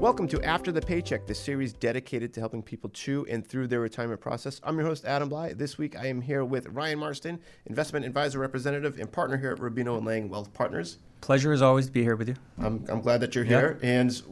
Welcome 0.00 0.28
to 0.28 0.40
After 0.42 0.70
the 0.70 0.80
Paycheck, 0.80 1.26
the 1.26 1.34
series 1.34 1.72
dedicated 1.72 2.32
to 2.34 2.40
helping 2.40 2.62
people 2.62 2.88
to 2.90 3.26
and 3.28 3.44
through 3.46 3.66
their 3.66 3.80
retirement 3.80 4.20
process. 4.20 4.60
I'm 4.62 4.76
your 4.78 4.86
host, 4.86 5.04
Adam 5.04 5.28
Bly. 5.28 5.54
This 5.54 5.76
week 5.76 5.96
I 5.98 6.06
am 6.06 6.20
here 6.20 6.44
with 6.44 6.68
Ryan 6.68 7.00
Marston, 7.00 7.40
investment 7.66 8.06
advisor 8.06 8.38
representative 8.38 8.98
and 9.00 9.10
partner 9.10 9.36
here 9.36 9.50
at 9.50 9.58
Rubino 9.58 9.96
and 9.98 10.06
Liang 10.06 10.28
Wealth 10.28 10.54
Partners. 10.54 10.98
Pleasure 11.20 11.52
as 11.52 11.62
always 11.62 11.86
to 11.86 11.92
be 11.92 12.02
here 12.04 12.14
with 12.14 12.28
you. 12.28 12.36
I'm, 12.58 12.84
I'm 12.88 13.00
glad 13.00 13.20
that 13.22 13.34
you're 13.34 13.42
here. 13.44 13.78
And 13.82 14.22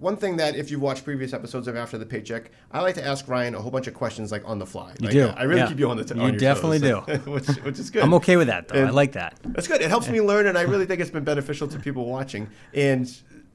one 0.00 0.16
thing 0.16 0.36
that 0.38 0.56
if 0.56 0.72
you've 0.72 0.82
watched 0.82 1.04
previous 1.04 1.32
episodes 1.32 1.68
of 1.68 1.76
After 1.76 1.96
the 1.96 2.06
Paycheck, 2.06 2.50
I 2.72 2.80
like 2.80 2.96
to 2.96 3.06
ask 3.06 3.28
Ryan 3.28 3.54
a 3.54 3.60
whole 3.62 3.70
bunch 3.70 3.86
of 3.86 3.94
questions 3.94 4.32
like 4.32 4.42
on 4.44 4.58
the 4.58 4.66
fly. 4.66 4.94
You 4.98 5.06
like, 5.06 5.12
do. 5.12 5.28
I 5.28 5.44
really 5.44 5.60
Yeah. 5.60 5.68
keep 5.68 5.78
you 5.78 5.88
on 5.90 5.96
the 5.96 6.04
t- 6.04 6.14
You 6.16 6.22
on 6.22 6.36
definitely 6.38 6.80
toes, 6.80 7.04
do. 7.06 7.12
which, 7.30 7.46
which 7.62 7.78
is 7.78 7.88
good. 7.90 8.02
I'm 8.02 8.14
okay 8.14 8.36
with 8.36 8.48
that 8.48 8.66
though. 8.66 8.84
I 8.84 8.90
like 8.90 9.12
that. 9.12 9.38
That's 9.44 9.68
good. 9.68 9.80
It 9.80 9.88
helps 9.90 10.08
me 10.08 10.20
learn, 10.20 10.48
and 10.48 10.58
I 10.58 10.62
really 10.62 10.86
think 10.86 11.00
it's 11.00 11.10
been 11.10 11.24
beneficial 11.24 11.68
to 11.68 11.78
people 11.78 12.06
watching. 12.06 12.50
And 12.74 13.08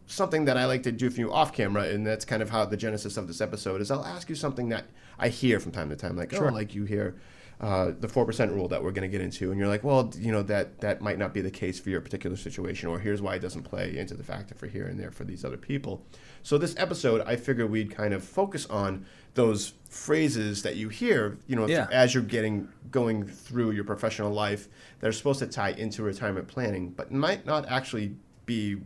something 0.09 0.45
that 0.45 0.57
I 0.57 0.65
like 0.65 0.83
to 0.83 0.91
do 0.91 1.09
for 1.09 1.19
you 1.19 1.31
off 1.31 1.53
camera, 1.53 1.83
and 1.83 2.05
that's 2.05 2.25
kind 2.25 2.41
of 2.41 2.49
how 2.49 2.65
the 2.65 2.75
genesis 2.77 3.15
of 3.15 3.27
this 3.27 3.39
episode 3.41 3.79
is. 3.79 3.91
I'll 3.91 4.03
ask 4.05 4.27
you 4.27 4.35
something 4.35 4.69
that 4.69 4.85
I 5.19 5.29
hear 5.29 5.59
from 5.59 5.71
time 5.71 5.89
to 5.89 5.95
time, 5.95 6.17
like, 6.17 6.33
oh, 6.33 6.45
like 6.49 6.73
you 6.73 6.83
hear 6.85 7.15
uh, 7.61 7.91
the 7.99 8.07
four 8.07 8.25
percent 8.25 8.51
rule 8.51 8.67
that 8.69 8.81
we're 8.83 8.91
going 8.91 9.09
to 9.09 9.11
get 9.17 9.21
into, 9.21 9.51
and 9.51 9.59
you're 9.59 9.67
like, 9.67 9.83
well, 9.83 10.11
you 10.17 10.31
know, 10.31 10.41
that 10.43 10.79
that 10.79 11.01
might 11.01 11.19
not 11.19 11.33
be 11.33 11.41
the 11.41 11.51
case 11.51 11.79
for 11.79 11.89
your 11.91 12.01
particular 12.01 12.35
situation, 12.35 12.89
or 12.89 12.99
here's 12.99 13.21
why 13.21 13.35
it 13.35 13.39
doesn't 13.39 13.63
play 13.63 13.97
into 13.97 14.15
the 14.15 14.23
factor 14.23 14.55
for 14.55 14.65
here 14.67 14.87
and 14.87 14.99
there 14.99 15.11
for 15.11 15.25
these 15.25 15.45
other 15.45 15.57
people. 15.57 16.01
So 16.41 16.57
this 16.57 16.73
episode, 16.77 17.21
I 17.21 17.35
figured 17.35 17.69
we'd 17.69 17.91
kind 17.95 18.13
of 18.13 18.23
focus 18.23 18.65
on 18.65 19.05
those 19.35 19.73
phrases 19.89 20.63
that 20.63 20.75
you 20.75 20.89
hear, 20.89 21.37
you 21.47 21.55
know, 21.55 21.67
Yeah. 21.67 21.87
as 21.91 22.13
you're 22.15 22.23
getting 22.23 22.69
going 22.91 23.27
through 23.27 23.71
your 23.71 23.83
professional 23.83 24.31
life 24.31 24.67
that 25.01 25.07
are 25.07 25.11
supposed 25.11 25.39
to 25.39 25.47
tie 25.47 25.71
into 25.71 26.01
retirement 26.01 26.47
planning, 26.47 26.89
but 26.89 27.11
might 27.11 27.45
not 27.45 27.65
actually 27.69 28.15
be 28.47 28.77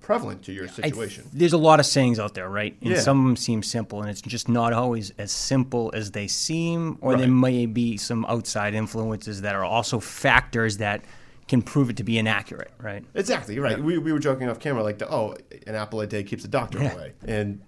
prevalent 0.00 0.42
to 0.44 0.52
your 0.52 0.64
I 0.64 0.68
th- 0.68 0.84
situation. 0.86 1.28
there's 1.32 1.52
a 1.52 1.58
lot 1.58 1.80
of 1.80 1.86
sayings 1.86 2.18
out 2.18 2.34
there, 2.34 2.48
right? 2.48 2.74
And 2.82 2.90
Yeah. 2.90 3.00
some 3.00 3.20
of 3.20 3.24
them 3.26 3.36
seem 3.36 3.62
simple, 3.62 4.00
and 4.00 4.10
it's 4.10 4.20
just 4.20 4.48
not 4.48 4.72
always 4.72 5.12
as 5.18 5.30
simple 5.32 5.90
as 5.94 6.10
they 6.12 6.26
seem, 6.26 6.98
or 7.00 7.16
there 7.16 7.28
may 7.28 7.66
be 7.66 7.96
some 7.96 8.24
outside 8.26 8.74
influences 8.74 9.42
that 9.42 9.54
are 9.54 9.64
also 9.64 10.00
factors 10.00 10.78
that 10.78 11.02
can 11.48 11.62
prove 11.62 11.90
it 11.90 11.96
to 11.96 12.04
be 12.04 12.16
inaccurate, 12.16 12.70
right? 12.80 13.04
exactly, 13.14 13.58
right. 13.58 13.82
We, 13.82 13.98
we 13.98 14.12
were 14.12 14.20
joking 14.20 14.48
off 14.48 14.60
camera 14.60 14.82
like, 14.84 14.98
the, 14.98 15.10
oh, 15.12 15.34
an 15.66 15.74
apple 15.74 16.00
a 16.00 16.06
day 16.06 16.22
keeps 16.22 16.42
the 16.42 16.48
doctor 16.48 16.78
Yeah. 16.80 16.92
away. 16.92 17.12
And 17.26 17.60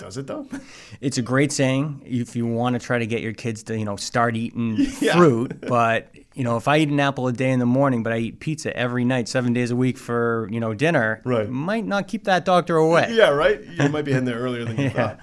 does 0.00 0.16
it 0.16 0.26
though? 0.26 0.46
It's 1.00 1.16
a 1.18 1.22
great 1.22 1.52
saying 1.52 2.02
if 2.04 2.34
you 2.34 2.46
want 2.46 2.74
to 2.74 2.80
try 2.84 2.98
to 2.98 3.06
get 3.06 3.20
your 3.22 3.32
kids 3.32 3.62
to, 3.64 3.78
you 3.78 3.84
know, 3.84 3.96
start 3.96 4.34
eating 4.36 4.76
Yeah. 5.00 5.16
fruit. 5.16 5.60
But, 5.60 6.12
you 6.34 6.42
know, 6.44 6.56
if 6.56 6.66
I 6.68 6.78
eat 6.78 6.88
an 6.88 6.98
apple 7.00 7.28
a 7.28 7.32
day 7.32 7.50
in 7.50 7.58
the 7.60 7.66
morning, 7.66 8.02
but 8.02 8.12
I 8.12 8.18
eat 8.18 8.40
pizza 8.40 8.76
every 8.76 9.04
night, 9.04 9.28
seven 9.28 9.52
days 9.52 9.70
a 9.70 9.76
week 9.76 9.96
for, 9.96 10.48
you 10.50 10.58
know, 10.60 10.74
dinner, 10.74 11.20
Right. 11.24 11.48
might 11.48 11.86
not 11.86 12.08
keep 12.08 12.24
that 12.24 12.44
doctor 12.44 12.76
away. 12.76 13.08
yeah, 13.12 13.28
right? 13.30 13.64
You 13.64 13.88
might 13.88 14.04
be 14.04 14.12
in 14.12 14.24
there 14.24 14.38
earlier 14.38 14.64
than 14.64 14.76
you 14.78 14.90
thought. 14.98 15.20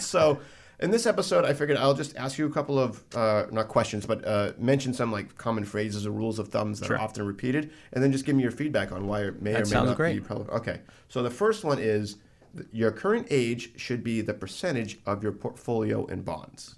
so, 0.00 0.40
in 0.80 0.90
this 0.90 1.06
episode, 1.06 1.44
I 1.44 1.52
figured 1.54 1.78
I'll 1.78 1.94
just 1.94 2.16
ask 2.16 2.38
you 2.38 2.46
a 2.46 2.50
couple 2.50 2.76
of, 2.76 3.04
uh, 3.14 3.44
not 3.52 3.68
questions, 3.68 4.04
but 4.04 4.26
uh, 4.26 4.52
mention 4.58 4.92
some 4.92 5.12
like 5.12 5.36
common 5.38 5.64
phrases 5.64 6.06
or 6.06 6.10
rules 6.10 6.40
of 6.40 6.48
thumbs 6.48 6.80
that 6.80 6.86
Sure. 6.86 6.96
are 6.96 7.00
often 7.00 7.24
repeated, 7.24 7.70
and 7.92 8.02
then 8.02 8.10
just 8.10 8.24
give 8.24 8.34
me 8.34 8.42
your 8.42 8.50
feedback 8.50 8.90
on 8.90 9.06
why 9.06 9.20
it 9.22 9.40
may 9.40 9.52
That 9.52 9.62
or 9.62 9.66
may 9.66 9.86
not 9.86 9.96
great. 9.96 10.14
be 10.14 10.20
prevalent. 10.20 10.50
Okay. 10.50 10.80
So, 11.08 11.22
the 11.22 11.30
first 11.30 11.62
one 11.62 11.78
is 11.78 12.16
your 12.72 12.90
current 12.90 13.26
age 13.30 13.78
should 13.78 14.04
be 14.04 14.20
the 14.20 14.34
percentage 14.34 14.98
of 15.06 15.22
your 15.22 15.32
portfolio 15.32 16.06
in 16.06 16.22
bonds. 16.22 16.76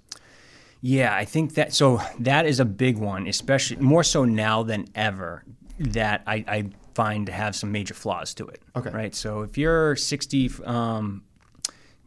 Yeah, 0.81 1.15
I 1.15 1.25
think 1.25 1.55
that 1.55 1.73
so 1.73 2.01
that 2.19 2.45
is 2.45 2.59
a 2.59 2.65
big 2.65 2.97
one, 2.97 3.27
especially 3.27 3.77
more 3.77 4.03
so 4.03 4.25
now 4.25 4.63
than 4.63 4.85
ever. 4.93 5.43
That 5.79 6.23
I, 6.25 6.45
I 6.47 6.69
find 6.93 7.25
to 7.25 7.31
have 7.31 7.55
some 7.55 7.71
major 7.71 7.93
flaws 7.93 8.33
to 8.35 8.47
it. 8.47 8.61
Okay. 8.75 8.91
Right. 8.91 9.13
So 9.13 9.41
if 9.41 9.57
you're 9.57 9.97
60, 9.97 10.51
um, 10.63 11.23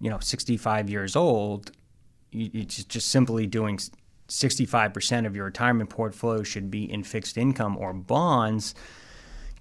you 0.00 0.09
know, 0.09 0.19
65 0.21 0.89
years 0.89 1.17
old, 1.17 1.73
you, 2.31 2.50
you 2.53 2.65
just 2.65 2.89
just 2.89 3.09
simply 3.09 3.47
doing 3.47 3.79
65 4.29 4.95
percent 4.95 5.27
of 5.27 5.35
your 5.35 5.47
retirement 5.47 5.91
portfolio 5.91 6.43
should 6.43 6.71
be 6.71 6.91
in 6.91 7.03
fixed 7.03 7.37
income 7.37 7.77
or 7.77 7.93
bonds 7.93 8.75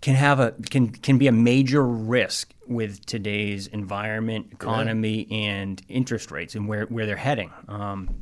can 0.02 0.16
have 0.16 0.40
a 0.40 0.52
can 0.69 0.90
can 0.90 1.18
be 1.18 1.28
a 1.28 1.31
major 1.31 1.85
risk 1.85 2.53
with 2.68 3.06
today's 3.06 3.68
environment, 3.68 4.47
economy, 4.52 5.28
and 5.31 5.81
interest 5.88 6.31
rates, 6.31 6.56
and 6.56 6.68
where 6.68 6.85
where 6.85 7.06
they're 7.06 7.16
heading. 7.16 7.52
Um, 7.68 8.22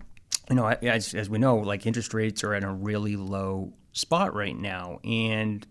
you 0.49 0.55
know, 0.55 0.67
as 0.67 1.13
as 1.13 1.29
we 1.29 1.37
know, 1.39 1.57
like 1.57 1.85
interest 1.85 2.13
rates 2.13 2.43
are 2.43 2.53
at 2.53 2.63
a 2.63 2.69
really 2.69 3.15
low 3.15 3.73
spot 3.91 4.33
right 4.33 4.57
now, 4.57 4.99
and 5.03 5.65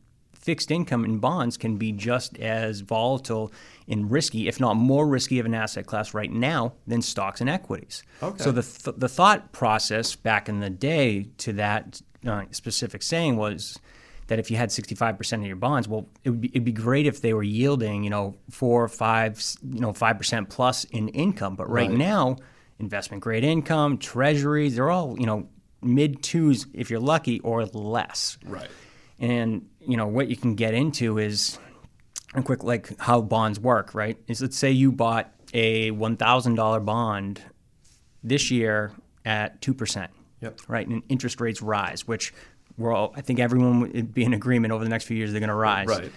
fixed 0.44 0.70
income 0.70 1.04
and 1.04 1.22
bonds 1.22 1.56
can 1.56 1.76
be 1.76 1.90
just 1.90 2.36
as 2.38 2.80
volatile 2.80 3.50
and 3.88 4.10
risky, 4.10 4.46
if 4.46 4.60
not 4.60 4.74
more 4.74 5.06
risky, 5.06 5.38
of 5.38 5.46
an 5.46 5.54
asset 5.54 5.86
class 5.86 6.12
right 6.12 6.30
now 6.30 6.74
than 6.86 7.00
stocks 7.00 7.40
and 7.40 7.48
equities. 7.48 8.02
Okay. 8.22 8.42
So 8.42 8.52
the 8.52 8.62
th- 8.62 8.96
the 8.98 9.08
thought 9.08 9.52
process 9.52 10.14
back 10.14 10.48
in 10.48 10.60
the 10.60 10.70
day 10.70 11.28
to 11.38 11.54
that 11.54 12.02
uh, 12.26 12.44
specific 12.50 13.02
saying 13.02 13.36
was 13.36 13.78
that 14.28 14.38
if 14.38 14.50
you 14.50 14.56
had 14.56 14.70
65% 14.70 15.32
of 15.34 15.46
your 15.46 15.56
bonds, 15.56 15.86
well, 15.86 16.08
it 16.24 16.30
would 16.30 16.40
be, 16.40 16.48
it'd 16.48 16.64
be 16.64 16.72
great 16.72 17.06
if 17.06 17.20
they 17.20 17.34
were 17.34 17.42
yielding, 17.42 18.04
you 18.04 18.10
know, 18.10 18.34
four 18.50 18.82
or 18.82 18.88
five, 18.88 19.42
you 19.70 19.80
know, 19.80 19.92
5% 19.92 20.48
plus 20.48 20.84
in 20.84 21.08
income. 21.08 21.56
But 21.56 21.68
right, 21.68 21.88
Right. 21.90 21.98
now, 21.98 22.36
investment 22.78 23.22
grade 23.22 23.44
income, 23.44 23.98
treasuries, 23.98 24.76
they're 24.76 24.90
all, 24.90 25.18
you 25.18 25.26
know, 25.26 25.48
mid 25.82 26.22
twos 26.22 26.66
if 26.72 26.90
you're 26.90 27.00
lucky 27.00 27.40
or 27.40 27.66
less. 27.66 28.38
Right. 28.46 28.68
And, 29.18 29.68
you 29.80 29.96
know, 29.96 30.06
what 30.06 30.28
you 30.28 30.36
can 30.36 30.54
get 30.54 30.72
into 30.74 31.18
is 31.18 31.58
a 32.34 32.42
quick, 32.42 32.64
like 32.64 32.98
how 32.98 33.20
bonds 33.20 33.60
work, 33.60 33.94
right? 33.94 34.16
Is 34.26 34.40
let's 34.40 34.56
say 34.56 34.70
you 34.70 34.90
bought 34.90 35.30
a 35.52 35.90
$1,000 35.92 36.84
bond 36.84 37.42
this 38.22 38.50
year 38.50 38.92
at 39.24 39.60
2%. 39.60 40.08
Yep. 40.40 40.60
Right. 40.66 40.86
And 40.86 41.02
interest 41.08 41.40
rates 41.40 41.62
rise, 41.62 42.08
which 42.08 42.34
we're 42.76 42.92
all, 42.92 43.12
I 43.16 43.20
think 43.20 43.38
everyone 43.38 43.80
would 43.80 44.14
be 44.14 44.24
in 44.24 44.34
agreement 44.34 44.72
over 44.72 44.84
the 44.84 44.90
next 44.90 45.04
few 45.04 45.16
years 45.16 45.32
they're 45.32 45.40
going 45.40 45.48
to 45.48 45.54
rise. 45.54 45.88
Right. 45.88 46.12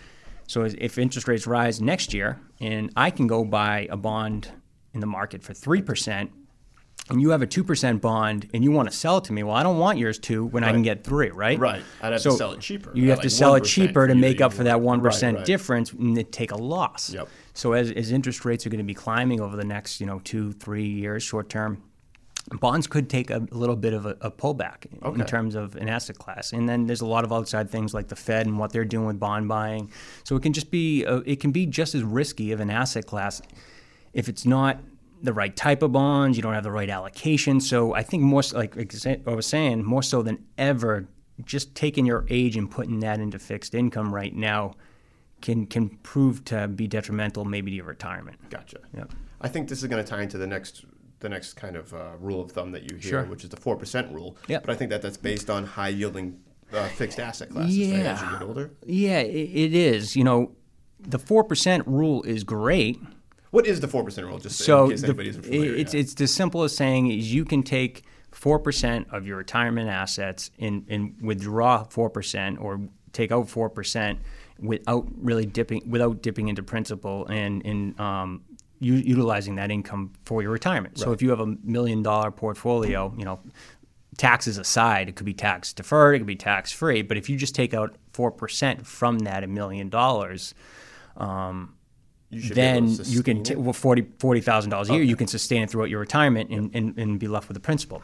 So 0.48 0.64
if 0.64 0.98
interest 0.98 1.28
rates 1.28 1.46
rise 1.46 1.82
next 1.82 2.14
year 2.14 2.40
and 2.60 2.92
I 2.96 3.12
can 3.12 3.28
go 3.28 3.44
buy 3.44 3.88
a 3.90 3.98
bond 3.98 4.52
in 4.94 5.02
the 5.02 5.08
market 5.08 5.44
for 5.44 5.54
3%, 5.54 6.30
and 7.10 7.22
you 7.22 7.30
have 7.30 7.42
a 7.42 7.48
2% 7.48 8.02
bond 8.02 8.50
and 8.54 8.64
you 8.64 8.72
want 8.72 8.90
to 8.92 8.96
sell 8.96 9.18
it 9.18 9.24
to 9.26 9.34
me, 9.34 9.44
well, 9.44 9.56
I 9.56 9.64
don't 9.64 9.78
want 9.78 9.98
yours 9.98 10.20
two 10.20 10.46
when 10.46 10.64
I 10.64 10.72
can 10.72 10.82
get 10.82 11.04
three, 11.04 11.30
right? 11.30 11.58
Right. 11.58 11.82
I'd 12.02 12.14
have 12.14 12.22
to 12.22 12.32
sell 12.32 12.52
it 12.52 12.60
cheaper. 12.60 12.92
You 12.94 13.10
have 13.10 13.20
like 13.20 13.24
to 13.24 13.30
sell 13.30 13.56
it 13.56 13.64
cheaper 13.64 14.08
to 14.08 14.16
make 14.16 14.42
up 14.42 14.52
for 14.52 14.64
that 14.64 14.78
1% 14.78 15.04
Right, 15.04 15.36
right. 15.36 15.46
difference 15.46 15.94
and 15.94 16.32
take 16.32 16.52
a 16.52 16.58
loss. 16.58 17.14
Yep. 17.14 17.30
So 17.54 17.74
as, 17.74 17.92
as 17.92 18.12
interest 18.12 18.44
rates 18.44 18.66
are 18.66 18.70
going 18.70 18.80
to 18.80 18.84
be 18.84 18.94
climbing 18.94 19.40
over 19.40 19.56
the 19.56 19.64
next, 19.64 20.02
you 20.02 20.06
know, 20.06 20.20
two, 20.24 20.52
three 20.52 20.88
years 20.88 21.24
short 21.24 21.50
term, 21.50 21.82
bonds 22.52 22.88
could 22.88 23.10
take 23.10 23.30
a 23.30 23.46
little 23.52 23.76
bit 23.76 23.94
of 23.94 24.06
a, 24.06 24.16
a 24.22 24.32
pullback 24.32 24.86
Okay. 25.04 25.20
in 25.20 25.26
terms 25.26 25.54
of 25.56 25.76
an 25.76 25.90
asset 25.90 26.18
class. 26.18 26.54
And 26.54 26.68
then 26.68 26.88
there's 26.88 27.02
a 27.02 27.06
lot 27.06 27.24
of 27.26 27.34
outside 27.34 27.70
things 27.70 27.94
like 27.94 28.08
the 28.08 28.16
Fed 28.16 28.46
and 28.48 28.58
what 28.58 28.72
they're 28.72 28.86
doing 28.86 29.06
with 29.06 29.20
bond 29.20 29.48
buying. 29.50 29.92
So 30.24 30.36
it 30.36 30.44
can 30.44 30.54
just 30.54 30.72
be 30.72 31.06
uh, 31.06 31.22
it 31.26 31.40
can 31.40 31.52
be 31.52 31.66
just 31.66 31.94
as 31.96 32.04
risky 32.04 32.52
of 32.52 32.60
an 32.60 32.70
asset 32.70 33.06
class 33.06 33.42
if 34.14 34.30
it's 34.30 34.46
not 34.46 34.80
the 35.22 35.34
right 35.34 35.56
type 35.56 35.82
of 35.82 35.92
bonds, 35.92 36.38
you 36.38 36.44
don't 36.44 36.54
have 36.54 36.64
the 36.64 36.72
right 36.72 36.90
allocation. 36.90 37.60
So 37.60 37.94
I 37.94 38.04
think 38.04 38.24
more 38.24 38.44
so- 38.44 38.58
like 38.58 38.76
like 38.76 38.94
I 39.28 39.34
was 39.34 39.46
saying, 39.46 39.84
more 39.84 40.04
so 40.04 40.22
than 40.22 40.46
ever, 40.58 41.08
just 41.44 41.76
taking 41.76 42.06
your 42.06 42.26
age 42.30 42.56
and 42.56 42.70
putting 42.72 43.00
that 43.02 43.20
into 43.20 43.40
fixed 43.40 43.76
income 43.76 44.14
right 44.14 44.34
now 44.34 44.76
can 45.42 45.66
can 45.66 45.90
prove 46.02 46.46
to 46.46 46.68
be 46.68 46.88
detrimental 46.88 47.46
maybe 47.46 47.72
to 47.72 47.78
your 47.78 47.86
retirement. 47.86 48.38
Gotcha. 48.50 48.80
Yep. 48.96 49.12
I 49.42 49.48
think 49.50 49.70
this 49.70 49.84
is 49.84 49.88
going 49.88 50.04
to 50.04 50.10
tie 50.10 50.22
into 50.24 50.38
the 50.40 50.48
next 50.48 50.86
the 51.20 51.30
next 51.30 51.54
kind 51.54 51.76
of 51.76 51.94
uh, 51.94 52.12
rule 52.20 52.42
of 52.42 52.52
thumb 52.52 52.72
that 52.72 52.84
you 52.84 52.98
hear, 52.98 53.10
Sure. 53.10 53.24
which 53.26 53.44
is 53.44 53.50
the 53.50 53.58
four 53.58 53.76
percent 53.76 54.12
rule. 54.14 54.38
Yep. 54.48 54.66
But 54.66 54.72
I 54.74 54.76
think 54.76 54.90
that 54.92 55.02
that's 55.02 55.18
based 55.18 55.50
on 55.50 55.66
high 55.66 55.90
yielding 55.90 56.40
uh, 56.74 56.88
fixed 56.90 57.20
asset 57.20 57.50
classes. 57.50 57.78
right, 57.92 58.06
as 58.06 58.22
you 58.22 58.30
get 58.32 58.42
older. 58.44 58.72
Yeah, 58.86 59.20
it, 59.20 59.50
it 59.56 59.74
is. 59.74 60.16
You 60.16 60.24
know, 60.24 60.52
the 61.00 61.20
four 61.20 61.44
percent 61.44 61.88
rule 61.88 62.24
is 62.24 62.44
great. 62.44 63.00
What 63.52 63.66
is 63.66 63.80
the 63.80 63.88
four 63.88 64.04
percent 64.04 64.28
rule? 64.28 64.38
Just 64.40 64.60
So 64.60 64.86
in 64.86 64.92
case 64.92 65.02
the- 65.02 65.08
familiar. 65.14 65.74
it's 65.76 65.94
yet. 65.94 66.00
it's 66.02 66.14
the 66.14 66.28
simplest 66.28 66.76
saying 66.76 67.10
is 67.12 67.34
you 67.34 67.46
can 67.46 67.64
take 67.64 68.04
four 68.32 68.60
percent 68.60 69.08
of 69.12 69.26
your 69.26 69.38
retirement 69.38 69.90
assets 69.90 70.52
and, 70.60 70.86
and 70.90 71.16
withdraw 71.22 71.84
four 71.86 72.10
percent 72.10 72.60
or 72.60 72.80
take 73.14 73.32
out 73.32 73.50
four 73.50 73.70
percent 73.70 74.20
without 74.60 75.08
really 75.18 75.46
dipping 75.46 75.90
without 75.90 76.22
dipping 76.22 76.48
into 76.50 76.62
principal 76.62 77.26
and 77.28 77.66
and 77.66 78.00
um, 78.00 78.44
u- 78.80 78.94
utilizing 78.94 79.56
that 79.56 79.72
income 79.72 80.14
for 80.24 80.42
your 80.42 80.52
retirement. 80.52 80.98
So 80.98 81.12
if 81.12 81.22
you 81.22 81.30
have 81.30 81.40
a 81.40 81.56
million 81.64 82.04
dollar 82.04 82.32
portfolio, 82.32 83.14
you 83.18 83.26
know. 83.26 83.40
Taxes 84.18 84.58
aside, 84.58 85.10
it 85.10 85.16
could 85.16 85.28
be 85.28 85.34
tax 85.36 85.74
deferred, 85.74 86.16
it 86.16 86.20
could 86.20 86.26
be 86.28 86.36
tax 86.36 86.72
free. 86.72 87.04
But 87.04 87.18
if 87.18 87.30
you 87.30 87.38
just 87.38 87.54
take 87.54 87.76
out 87.76 87.98
four 88.14 88.32
percent 88.32 88.88
from 88.88 89.20
that 89.20 89.44
a 89.44 89.48
million 89.48 89.90
dollars, 89.90 90.56
um, 91.18 91.76
you 92.32 92.42
should 92.42 92.56
be 92.56 92.62
able 92.62 92.88
then 92.88 93.06
you 93.06 93.22
can 93.22 93.44
t- 93.44 93.54
well 93.56 93.74
forty 93.74 94.08
forty 94.18 94.42
thousand 94.42 94.72
dollars 94.72 94.90
a 94.90 94.94
year. 94.94 95.04
You 95.04 95.16
can 95.16 95.28
sustain 95.28 95.62
it 95.62 95.70
throughout 95.70 95.92
your 95.92 96.00
retirement 96.00 96.50
and, 96.50 96.72
and, 96.74 96.98
and 96.98 97.20
be 97.20 97.28
left 97.28 97.48
with 97.48 97.54
the 97.54 97.62
principal. 97.62 98.02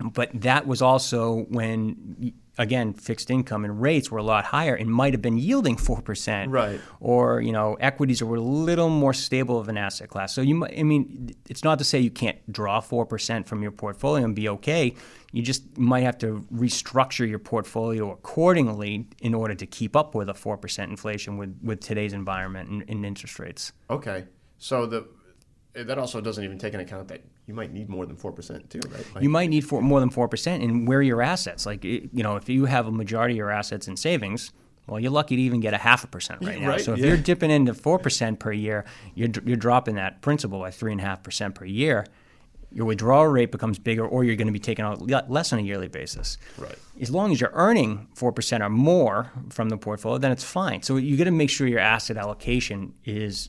But 0.00 0.30
that 0.42 0.66
was 0.66 0.80
also 0.80 1.46
when, 1.48 2.32
again, 2.56 2.92
fixed 2.94 3.30
income 3.30 3.64
and 3.64 3.80
rates 3.80 4.10
were 4.10 4.18
a 4.18 4.22
lot 4.22 4.44
higher 4.44 4.74
and 4.74 4.90
might 4.90 5.12
have 5.12 5.22
been 5.22 5.38
yielding 5.38 5.76
4%. 5.76 6.52
Right. 6.52 6.80
Or, 7.00 7.40
you 7.40 7.52
know, 7.52 7.74
equities 7.74 8.22
were 8.22 8.36
a 8.36 8.40
little 8.40 8.90
more 8.90 9.12
stable 9.12 9.58
of 9.58 9.68
an 9.68 9.76
asset 9.76 10.08
class. 10.08 10.34
So, 10.34 10.40
you 10.40 10.54
might, 10.54 10.78
I 10.78 10.82
mean, 10.82 11.34
it's 11.48 11.64
not 11.64 11.78
to 11.78 11.84
say 11.84 11.98
you 11.98 12.10
can't 12.10 12.38
draw 12.50 12.80
4% 12.80 13.46
from 13.46 13.62
your 13.62 13.72
portfolio 13.72 14.24
and 14.24 14.34
be 14.34 14.48
okay. 14.48 14.94
You 15.32 15.42
just 15.42 15.76
might 15.76 16.04
have 16.04 16.18
to 16.18 16.46
restructure 16.52 17.28
your 17.28 17.38
portfolio 17.38 18.10
accordingly 18.10 19.08
in 19.20 19.34
order 19.34 19.54
to 19.54 19.66
keep 19.66 19.96
up 19.96 20.14
with 20.14 20.28
a 20.28 20.34
4% 20.34 20.84
inflation 20.84 21.36
with, 21.36 21.58
with 21.62 21.80
today's 21.80 22.12
environment 22.12 22.70
and, 22.70 22.84
and 22.88 23.04
interest 23.04 23.38
rates. 23.38 23.72
Okay. 23.90 24.24
So 24.58 24.86
the 24.86 25.06
Eh, 25.78 25.84
that 25.84 25.98
also 25.98 26.20
doesn't 26.20 26.42
even 26.42 26.58
take 26.58 26.74
into 26.74 26.84
account 26.84 27.08
that 27.08 27.22
you 27.46 27.54
might 27.54 27.72
need 27.72 27.88
more 27.88 28.06
than 28.06 28.16
four 28.16 28.32
percent 28.32 28.68
too, 28.70 28.80
right? 28.90 29.14
Like, 29.14 29.22
you 29.22 29.28
might 29.28 29.48
need 29.48 29.62
four, 29.62 29.80
more 29.80 30.00
than 30.00 30.10
four 30.10 30.28
percent, 30.28 30.62
and 30.62 30.88
where 30.88 31.02
your 31.02 31.22
assets. 31.22 31.66
Like 31.66 31.84
you 31.84 32.08
know, 32.12 32.36
if 32.36 32.48
you 32.48 32.64
have 32.64 32.86
a 32.86 32.92
majority 32.92 33.34
of 33.34 33.38
your 33.38 33.50
assets 33.50 33.86
in 33.88 33.96
savings, 33.96 34.52
well, 34.86 34.98
you're 34.98 35.12
lucky 35.12 35.36
to 35.36 35.42
even 35.42 35.60
get 35.60 35.74
a 35.74 35.78
half 35.78 36.04
a 36.04 36.08
percent 36.08 36.44
right 36.44 36.60
now. 36.60 36.70
Right, 36.70 36.80
so 36.80 36.94
if 36.94 36.98
yeah. 36.98 37.06
you're 37.06 37.16
dipping 37.16 37.50
into 37.50 37.74
four 37.74 37.98
percent 37.98 38.40
per 38.40 38.52
year, 38.52 38.84
you're 39.14 39.30
you're 39.44 39.56
dropping 39.56 39.94
that 39.96 40.20
principal 40.20 40.58
by 40.58 40.70
three 40.70 40.92
and 40.92 41.00
a 41.00 41.04
half 41.04 41.22
percent 41.22 41.54
per 41.54 41.64
year. 41.64 42.06
Your 42.70 42.84
withdrawal 42.84 43.26
rate 43.26 43.50
becomes 43.50 43.78
bigger, 43.78 44.06
or 44.06 44.24
you're 44.24 44.36
going 44.36 44.48
to 44.48 44.52
be 44.52 44.58
taking 44.58 44.84
out 44.84 45.30
less 45.30 45.54
on 45.54 45.58
a 45.58 45.62
yearly 45.62 45.88
basis. 45.88 46.36
Right. 46.58 46.76
As 47.00 47.10
long 47.10 47.32
as 47.32 47.40
you're 47.40 47.52
earning 47.54 48.08
four 48.14 48.30
percent 48.32 48.62
or 48.62 48.68
more 48.68 49.32
from 49.48 49.70
the 49.70 49.78
portfolio, 49.78 50.18
then 50.18 50.32
it's 50.32 50.44
fine. 50.44 50.82
So 50.82 50.96
you 50.96 51.16
got 51.16 51.24
to 51.24 51.30
make 51.30 51.48
sure 51.48 51.66
your 51.66 51.78
asset 51.78 52.18
allocation 52.18 52.92
is 53.04 53.48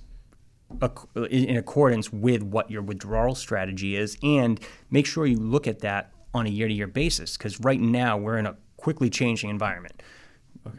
in 1.30 1.58
accordance 1.58 2.12
with 2.14 2.44
what 2.44 2.70
your 2.70 2.82
withdrawal 2.82 3.36
strategy 3.36 3.96
is 3.96 4.18
and 4.22 4.60
make 4.92 5.06
sure 5.06 5.26
you 5.26 5.38
look 5.38 5.68
at 5.68 5.80
that 5.80 6.12
on 6.34 6.46
a 6.46 6.50
year-to-year 6.50 6.88
basis 6.88 7.38
because 7.38 7.60
right 7.62 7.80
now 7.80 8.18
we're 8.18 8.38
in 8.38 8.46
a 8.46 8.56
quickly 8.78 9.10
changing 9.10 9.50
environment. 9.50 10.02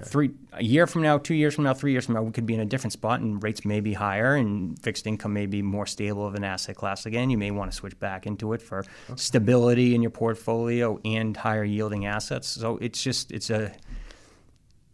Three 0.04 0.30
a 0.52 0.62
year 0.62 0.86
from 0.86 1.02
now 1.02 1.18
two 1.18 1.34
years 1.34 1.54
from 1.54 1.64
now 1.64 1.74
three 1.74 1.90
years 1.90 2.04
from 2.04 2.14
now 2.14 2.22
we 2.22 2.30
could 2.30 2.46
be 2.46 2.54
in 2.54 2.60
a 2.60 2.64
different 2.64 2.92
spot 2.92 3.20
and 3.20 3.42
rates 3.42 3.64
may 3.64 3.80
be 3.80 3.92
higher 3.92 4.36
and 4.36 4.80
fixed 4.80 5.06
income 5.06 5.32
may 5.32 5.46
be 5.46 5.62
more 5.62 5.86
stable 5.86 6.24
of 6.24 6.34
an 6.34 6.44
asset 6.44 6.76
class 6.76 7.06
again. 7.06 7.28
You 7.30 7.38
may 7.38 7.50
want 7.50 7.72
to 7.72 7.76
switch 7.76 7.98
back 7.98 8.26
into 8.26 8.52
it 8.52 8.62
for 8.62 8.84
stability 9.16 9.94
in 9.94 10.02
your 10.02 10.12
portfolio 10.12 11.00
and 11.04 11.36
higher 11.36 11.64
yielding 11.64 12.06
assets. 12.06 12.46
So 12.46 12.76
it's 12.76 13.02
just 13.02 13.32
it's 13.32 13.50
a 13.50 13.72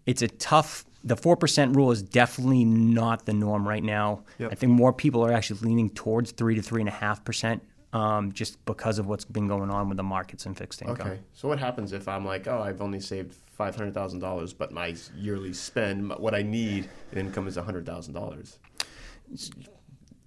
it's 0.07 0.23
a 0.23 0.29
tough 0.29 0.87
the 1.07 1.17
4% 1.17 1.75
rule 1.77 1.91
is 1.93 2.03
definitely 2.03 2.65
not 2.65 3.25
the 3.27 3.33
norm 3.33 3.67
right 3.67 3.83
now 3.85 4.25
Yep. 4.39 4.53
i 4.53 4.55
think 4.57 4.73
more 4.73 4.93
people 4.93 5.25
are 5.25 5.33
actually 5.33 5.61
leaning 5.69 5.89
towards 5.91 6.33
3 6.33 6.57
to 6.57 6.61
3.5% 6.61 7.61
um, 7.93 8.33
just 8.33 8.63
because 8.67 8.99
of 8.99 9.07
what's 9.07 9.25
been 9.25 9.49
going 9.49 9.71
on 9.71 9.89
with 9.89 9.97
the 9.97 10.03
markets 10.03 10.45
and 10.47 10.57
fixed 10.59 10.83
income 10.83 11.07
Okay. 11.13 11.21
So 11.33 11.49
what 11.49 11.59
happens 11.59 11.93
if 11.93 12.09
I'm 12.09 12.27
like, 12.27 12.47
oh, 12.47 12.61
I've 12.61 12.83
only 12.83 13.01
saved 13.01 13.35
five 13.61 13.75
hundred 13.75 13.95
thousand 13.95 14.19
dollars, 14.21 14.53
but 14.53 14.71
my 14.71 14.95
yearly 15.17 15.55
spend, 15.55 16.11
what 16.25 16.35
I 16.35 16.43
need 16.43 16.91
in 17.13 17.19
income 17.19 17.47
is 17.47 17.57
hundred 17.57 17.87
thousand 17.87 18.13
dollars? 18.13 18.59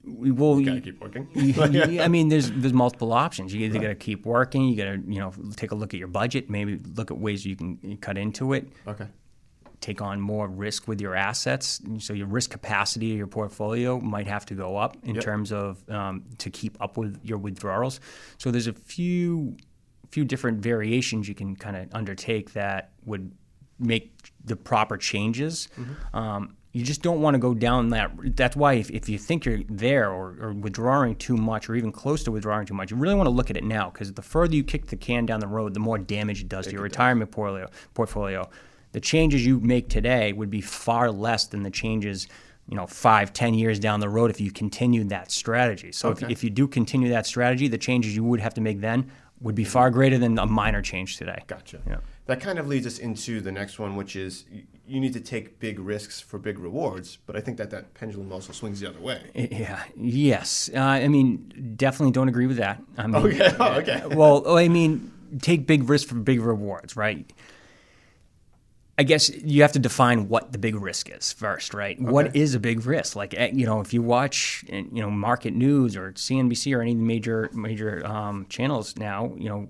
We- 0.04 0.32
well, 0.32 0.56
Gotta 0.60 0.76
you- 0.76 0.82
keep 0.82 1.02
working. 1.02 1.28
you- 1.36 2.02
I 2.02 2.08
mean, 2.08 2.30
there's 2.30 2.50
there's 2.52 2.74
multiple 2.74 3.12
options. 3.14 3.54
You 3.54 3.66
either 3.66 3.80
got 3.80 3.90
to 3.90 3.96
keep 3.96 4.26
working, 4.26 4.64
you 4.70 4.76
got 4.76 4.86
to 4.94 4.98
you 5.14 5.20
know 5.20 5.32
take 5.56 5.72
a 5.72 5.76
look 5.76 5.94
at 5.94 6.00
your 6.00 6.08
budget, 6.08 6.50
maybe 6.50 6.80
look 6.96 7.12
at 7.12 7.18
ways 7.20 7.46
you 7.46 7.56
can 7.56 7.98
cut 7.98 8.18
into 8.18 8.54
it, 8.54 8.68
Okay. 8.88 9.06
Take 9.82 10.02
on 10.02 10.20
more 10.20 10.48
risk 10.48 10.88
with 10.88 11.00
your 11.02 11.16
assets. 11.16 11.82
So 12.00 12.14
your 12.14 12.28
risk 12.28 12.50
capacity 12.52 13.12
of 13.12 13.18
your 13.18 13.28
portfolio 13.28 14.00
might 14.00 14.28
have 14.28 14.46
to 14.48 14.54
go 14.56 14.76
up 14.78 14.98
in 15.04 15.16
Yep. 15.16 15.24
terms 15.24 15.52
of 15.52 15.90
um, 15.90 16.24
to 16.40 16.50
keep 16.50 16.78
up 16.82 16.98
with 16.98 17.20
your 17.24 17.38
withdrawals. 17.38 18.00
So 18.38 18.52
there's 18.52 18.68
a 18.68 18.74
few 18.74 19.56
few 20.12 20.26
different 20.26 20.60
variations 20.60 21.28
you 21.30 21.36
can 21.36 21.56
kind 21.56 21.76
of 21.78 21.88
undertake 21.94 22.54
that 22.54 22.92
would 23.06 23.32
make 23.78 24.12
the 24.44 24.56
proper 24.56 24.98
changes. 24.98 25.70
Um, 26.14 26.56
you 26.72 26.84
just 26.84 27.02
don't 27.02 27.22
want 27.22 27.34
to 27.36 27.40
go 27.40 27.54
down 27.54 27.90
that. 27.90 28.12
That's 28.36 28.56
why 28.56 28.74
if, 28.74 28.90
if 28.92 29.08
you 29.10 29.18
think 29.18 29.46
you're 29.46 29.62
there 29.70 30.10
or, 30.12 30.36
or 30.42 30.54
withdrawing 30.54 31.16
too 31.16 31.38
much 31.38 31.70
or 31.70 31.76
even 31.76 31.92
close 31.92 32.24
to 32.26 32.32
withdrawing 32.32 32.66
too 32.68 32.74
much, 32.76 32.92
you 32.92 32.98
really 32.98 33.16
want 33.16 33.28
to 33.28 33.32
look 33.32 33.50
at 33.50 33.58
it 33.58 33.64
now 33.64 33.90
because 33.90 34.14
the 34.14 34.22
further 34.22 34.56
you 34.56 34.64
kick 34.64 34.88
the 34.88 34.96
can 34.96 35.26
down 35.26 35.40
the 35.40 35.48
road, 35.48 35.74
the 35.74 35.80
more 35.80 35.98
damage 35.98 36.42
it 36.42 36.50
does 36.50 36.66
to 36.68 36.74
your 36.74 36.82
retirement 36.82 37.32
portfolio. 37.32 37.68
portfolio. 37.94 38.50
The 38.92 39.00
changes 39.00 39.46
you 39.46 39.60
make 39.60 39.90
today 39.90 40.34
would 40.34 40.50
be 40.50 40.62
far 40.62 41.12
less 41.12 41.46
than 41.48 41.64
the 41.64 41.70
changes, 41.72 42.28
you 42.68 42.76
know, 42.76 42.88
five, 42.88 43.34
ten 43.34 43.54
years 43.54 43.80
down 43.80 44.00
the 44.00 44.10
road 44.10 44.30
if 44.32 44.42
you 44.42 44.52
continued 44.52 45.10
that 45.10 45.32
strategy. 45.32 45.92
So 45.92 46.10
if, 46.12 46.24
Okay. 46.24 46.32
if 46.32 46.44
you 46.44 46.50
do 46.50 46.68
continue 46.68 47.10
that 47.10 47.26
strategy, 47.26 47.68
the 47.68 47.78
changes 47.78 48.16
you 48.16 48.24
would 48.24 48.40
have 48.40 48.54
to 48.56 48.62
make 48.62 48.82
then 48.82 49.12
would 49.42 49.56
be 49.56 49.64
far 49.64 49.90
greater 49.90 50.18
than 50.18 50.38
a 50.38 50.46
minor 50.46 50.82
change 50.82 51.16
today. 51.18 51.42
Gotcha. 51.48 51.80
Yeah. 51.88 51.98
That 52.26 52.42
kind 52.42 52.60
of 52.60 52.68
leads 52.68 52.86
us 52.86 53.00
into 53.00 53.40
the 53.40 53.52
next 53.54 53.80
one, 53.80 53.96
which 53.96 54.16
is 54.18 54.44
you 54.86 55.00
need 55.00 55.14
to 55.14 55.22
take 55.22 55.60
big 55.60 55.80
risks 55.80 56.20
for 56.20 56.38
big 56.38 56.60
rewards. 56.60 57.18
But 57.26 57.38
I 57.38 57.42
think 57.42 57.58
that 57.58 57.70
that 57.70 57.94
pendulum 57.94 58.32
also 58.34 58.52
swings 58.52 58.82
the 58.82 58.90
other 58.90 59.00
way. 59.00 59.22
Yeah. 59.34 59.82
Yes. 59.96 60.70
Uh, 60.76 60.80
I 60.80 61.08
mean, 61.08 61.74
definitely 61.78 62.12
don't 62.12 62.28
agree 62.28 62.48
with 62.48 62.58
that. 62.58 62.82
I 62.98 63.08
mean, 63.08 63.16
Okay. 63.16 63.56
Oh, 63.60 63.72
okay. 63.80 64.02
well, 64.08 64.58
I 64.58 64.68
mean, 64.68 65.10
take 65.42 65.66
big 65.66 65.88
risks 65.90 66.10
for 66.10 66.16
big 66.16 66.42
rewards, 66.42 66.98
right? 66.98 67.32
I 69.00 69.04
guess 69.04 69.30
you 69.30 69.62
have 69.62 69.72
to 69.72 69.80
define 69.80 70.28
what 70.28 70.52
the 70.52 70.58
big 70.58 70.76
risk 70.76 71.10
is 71.10 71.32
first, 71.32 71.74
right? 71.74 71.98
What 72.02 72.28
Okay. 72.28 72.40
is 72.42 72.54
a 72.54 72.60
big 72.60 72.86
risk? 72.86 73.16
Like, 73.16 73.34
eh, 73.34 73.50
you 73.54 73.66
know, 73.66 73.80
if 73.80 73.94
you 73.94 74.02
watch, 74.02 74.66
eh, 74.68 74.84
you 74.92 75.02
know, 75.02 75.10
market 75.10 75.54
news 75.54 75.96
or 75.96 76.12
CNBC 76.18 76.76
or 76.76 76.82
any 76.82 76.92
of 76.92 76.98
the 76.98 77.04
major 77.06 77.50
major 77.54 78.06
um, 78.06 78.46
channels 78.50 78.98
now, 78.98 79.34
you 79.38 79.48
know, 79.48 79.70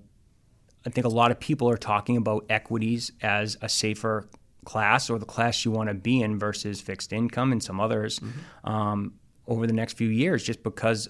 I 0.84 0.90
think 0.90 1.04
a 1.06 1.10
lot 1.10 1.30
of 1.30 1.38
people 1.38 1.70
are 1.70 1.76
talking 1.76 2.16
about 2.16 2.44
equities 2.50 3.12
as 3.22 3.56
a 3.62 3.68
safer 3.68 4.28
class 4.64 5.08
or 5.08 5.16
the 5.20 5.26
class 5.26 5.64
you 5.64 5.70
want 5.70 5.88
to 5.90 5.94
be 5.94 6.20
in 6.22 6.36
versus 6.36 6.80
fixed 6.80 7.12
income 7.12 7.52
and 7.52 7.62
some 7.62 7.78
others 7.78 8.18
um, 8.64 9.14
over 9.46 9.64
the 9.66 9.72
next 9.72 9.96
few 9.96 10.08
years, 10.08 10.42
just 10.42 10.64
because 10.64 11.08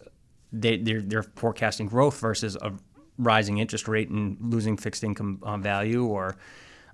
they, 0.52 0.76
they're, 0.76 1.00
they're 1.00 1.22
forecasting 1.36 1.86
growth 1.86 2.20
versus 2.20 2.54
a 2.56 2.70
rising 3.16 3.56
interest 3.58 3.88
rate 3.88 4.10
and 4.10 4.36
losing 4.40 4.76
fixed 4.76 5.02
income 5.04 5.38
uh, 5.42 5.56
value. 5.56 6.04
Or, 6.04 6.36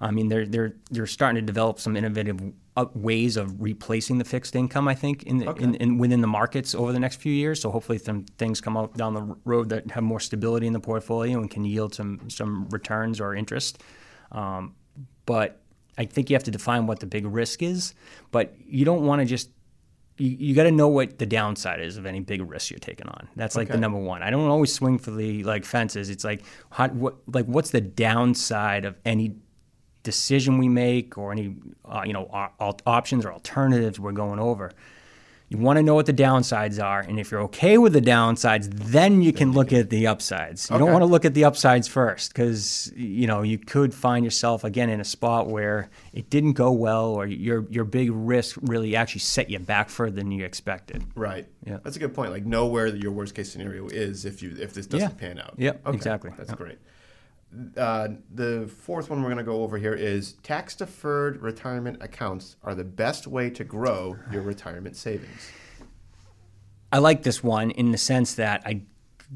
I 0.01 0.11
mean, 0.11 0.29
they're 0.29 0.47
they're 0.47 0.75
they're 0.91 1.07
starting 1.07 1.37
to 1.37 1.47
develop 1.47 1.81
some 1.81 1.97
innovative 1.97 2.41
uh, 2.77 2.87
ways 2.95 3.37
of 3.37 3.61
replacing 3.61 4.19
the 4.19 4.25
fixed 4.25 4.55
income. 4.55 4.89
I 4.89 4.95
think 4.95 5.23
in, 5.23 5.39
the, 5.39 5.53
in, 5.55 5.75
in 5.77 5.99
within 5.99 6.21
the 6.21 6.27
markets 6.27 6.75
over 6.75 6.93
the 6.93 7.01
next 7.01 7.17
few 7.17 7.33
years. 7.33 7.61
So 7.61 7.71
hopefully, 7.71 7.99
some 7.99 8.25
things 8.37 8.61
come 8.61 8.77
out 8.77 8.97
down 8.97 9.15
the 9.15 9.37
road 9.45 9.71
that 9.71 9.91
have 9.91 10.05
more 10.05 10.21
stability 10.21 10.67
in 10.67 10.73
the 10.73 10.81
portfolio 10.81 11.39
and 11.39 11.51
can 11.51 11.65
yield 11.65 11.95
some 11.95 12.29
some 12.29 12.69
returns 12.71 13.21
or 13.21 13.35
interest. 13.35 13.83
Um, 14.33 14.75
but 15.25 15.61
I 15.99 16.05
think 16.05 16.29
you 16.31 16.37
have 16.37 16.45
to 16.45 16.51
define 16.51 16.87
what 16.87 17.01
the 17.01 17.07
big 17.07 17.27
risk 17.27 17.63
is. 17.63 17.95
But 18.31 18.55
you 18.67 18.85
don't 18.85 19.07
want 19.07 19.21
to 19.21 19.27
just 19.27 19.51
you, 20.19 20.37
you 20.39 20.55
got 20.55 20.65
to 20.65 20.71
know 20.71 20.89
what 20.89 21.19
the 21.19 21.27
downside 21.27 21.81
is 21.81 21.97
of 21.97 22.07
any 22.07 22.21
big 22.21 22.43
risk 22.49 22.71
you're 22.71 22.79
taking 22.79 23.09
on. 23.09 23.29
That's 23.37 23.57
like 23.57 23.69
the 23.69 23.77
number 23.77 23.99
one. 23.99 24.23
I 24.23 24.31
don't 24.31 24.49
always 24.49 24.73
swing 24.73 24.99
for 24.99 25.11
the 25.11 25.43
like 25.45 25.65
fences. 25.65 26.11
It's 26.11 26.25
like 26.25 26.43
how, 26.71 26.89
what 26.89 27.17
like 27.27 27.47
what's 27.47 27.71
the 27.71 27.81
downside 27.81 28.85
of 28.85 28.97
any 29.05 29.37
decision 30.07 30.57
we 30.59 30.69
make 30.69 31.19
or 31.19 31.33
any 31.33 31.55
uh, 31.85 32.03
you 32.07 32.13
know 32.15 32.27
op- 32.33 32.55
op- 32.61 32.83
options 32.87 33.25
or 33.27 33.33
alternatives 33.33 33.99
we're 34.01 34.13
going 34.25 34.39
over. 34.39 34.71
You 35.49 35.59
want 35.59 35.77
to 35.77 35.83
know 35.85 35.95
what 35.95 36.07
the 36.07 36.13
downsides 36.13 36.83
are, 36.83 36.99
and 37.09 37.21
if 37.21 37.31
you're 37.31 37.43
okay 37.43 37.79
with 37.79 37.93
the 37.93 38.01
downsides, 38.01 38.67
then 38.97 39.23
you 39.23 39.33
can 39.33 39.53
look 39.53 39.73
at 39.73 39.91
the 39.91 40.09
upsides. 40.09 40.69
You 40.69 40.77
don't 40.77 40.91
want 40.91 41.03
to 41.03 41.07
look 41.15 41.25
at 41.25 41.35
the 41.35 41.45
upsides 41.45 41.87
first, 41.87 42.33
because 42.33 42.93
you 42.97 43.29
know 43.29 43.43
you 43.43 43.57
could 43.57 43.95
find 43.95 44.25
yourself 44.25 44.65
again 44.65 44.91
in 44.91 45.01
a 45.01 45.05
spot 45.05 45.47
where 45.47 45.89
it 46.13 46.31
didn't 46.31 46.55
go 46.55 46.73
well, 46.73 47.11
or 47.15 47.27
your 47.29 47.65
your 47.71 47.85
big 47.85 48.11
risk 48.13 48.59
really 48.63 48.97
actually 48.97 49.21
set 49.21 49.49
you 49.49 49.61
back 49.61 49.89
further 49.89 50.17
than 50.17 50.33
you 50.33 50.45
expected. 50.45 51.05
Right. 51.15 51.47
Yeah. 51.65 51.79
That's 51.85 51.95
a 51.97 52.01
good 52.01 52.13
point. 52.13 52.33
Like 52.33 52.45
know 52.45 52.67
where 52.67 52.89
your 52.89 53.13
worst 53.13 53.37
case 53.37 53.49
scenario 53.53 53.87
is 53.87 54.25
if 54.25 54.43
you 54.43 54.51
if 54.59 54.75
this 54.75 54.87
doesn't 54.89 55.11
Yeah. 55.13 55.17
pan 55.29 55.39
out. 55.39 55.55
Yep, 55.59 55.87
Okay. 55.87 55.97
exactly. 55.97 56.31
That's 56.37 56.49
Yep. 56.51 56.59
great. 56.59 56.79
Uh, 57.77 58.09
the 58.35 58.71
fourth 58.83 59.09
one 59.09 59.23
we're 59.23 59.29
going 59.29 59.39
to 59.39 59.45
go 59.45 59.63
over 59.63 59.79
here 59.79 59.95
is 59.95 60.35
tax 60.43 60.77
deferred 60.77 61.41
retirement 61.41 62.03
accounts 62.03 62.57
are 62.63 62.75
the 62.75 62.85
best 62.85 63.27
way 63.27 63.49
to 63.51 63.65
grow 63.65 64.17
your 64.31 64.43
retirement 64.43 64.97
savings. 64.97 65.51
I 66.93 66.99
like 66.99 67.23
this 67.23 67.43
one 67.43 67.71
in 67.71 67.93
the 67.93 67.99
sense 67.99 68.35
that 68.35 68.63
I 68.65 68.83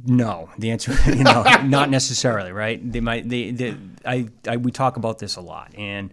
no. 0.04 0.50
The 0.58 0.70
answer, 0.70 0.94
you 1.10 1.24
know, 1.24 1.42
not 1.64 1.90
necessarily, 1.90 2.52
right? 2.52 2.80
They 2.92 3.00
might. 3.00 3.28
They, 3.28 3.50
they 3.50 3.76
I, 4.04 4.28
I. 4.46 4.56
We 4.56 4.70
talk 4.70 4.96
about 4.96 5.18
this 5.18 5.36
a 5.36 5.40
lot, 5.40 5.74
and 5.76 6.12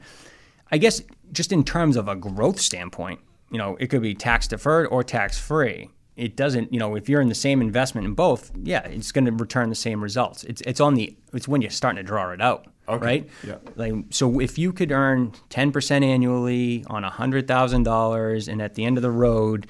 I 0.72 0.78
guess 0.78 1.02
just 1.32 1.52
in 1.52 1.64
terms 1.64 1.96
of 1.96 2.08
a 2.08 2.16
growth 2.16 2.60
standpoint, 2.60 3.20
you 3.52 3.58
know, 3.58 3.78
it 3.80 3.88
could 3.88 4.02
be 4.02 4.16
tax 4.16 4.48
deferred 4.48 4.88
or 4.88 5.04
tax 5.04 5.40
free. 5.40 5.90
It 6.18 6.36
doesn't, 6.36 6.74
you 6.74 6.80
know, 6.80 6.96
if 6.96 7.08
you're 7.08 7.22
in 7.22 7.30
the 7.30 7.36
same 7.36 7.62
investment 7.62 8.06
in 8.08 8.14
both, 8.16 8.52
yeah, 8.64 8.80
it's 8.88 9.12
going 9.12 9.26
to 9.26 9.32
return 9.32 9.70
the 9.70 9.76
same 9.76 10.02
results. 10.02 10.44
It's 10.46 10.62
it's 10.62 10.80
on 10.82 10.96
the 10.96 11.16
it's 11.34 11.48
when 11.48 11.62
you're 11.62 11.70
starting 11.72 11.98
to 11.98 12.04
draw 12.04 12.32
it 12.32 12.42
out, 12.42 12.66
Okay. 12.90 13.06
right? 13.06 13.30
Yeah. 13.46 13.58
Like 13.76 13.94
so, 14.10 14.40
if 14.40 14.58
you 14.58 14.74
could 14.74 14.92
earn 14.92 15.34
ten 15.50 15.72
percent 15.72 16.04
annually 16.04 16.84
on 16.88 17.04
hundred 17.04 17.48
thousand 17.48 17.84
dollars, 17.84 18.48
and 18.48 18.62
at 18.62 18.74
the 18.76 18.84
end 18.84 18.98
of 18.98 19.04
the 19.04 19.12
road, 19.12 19.68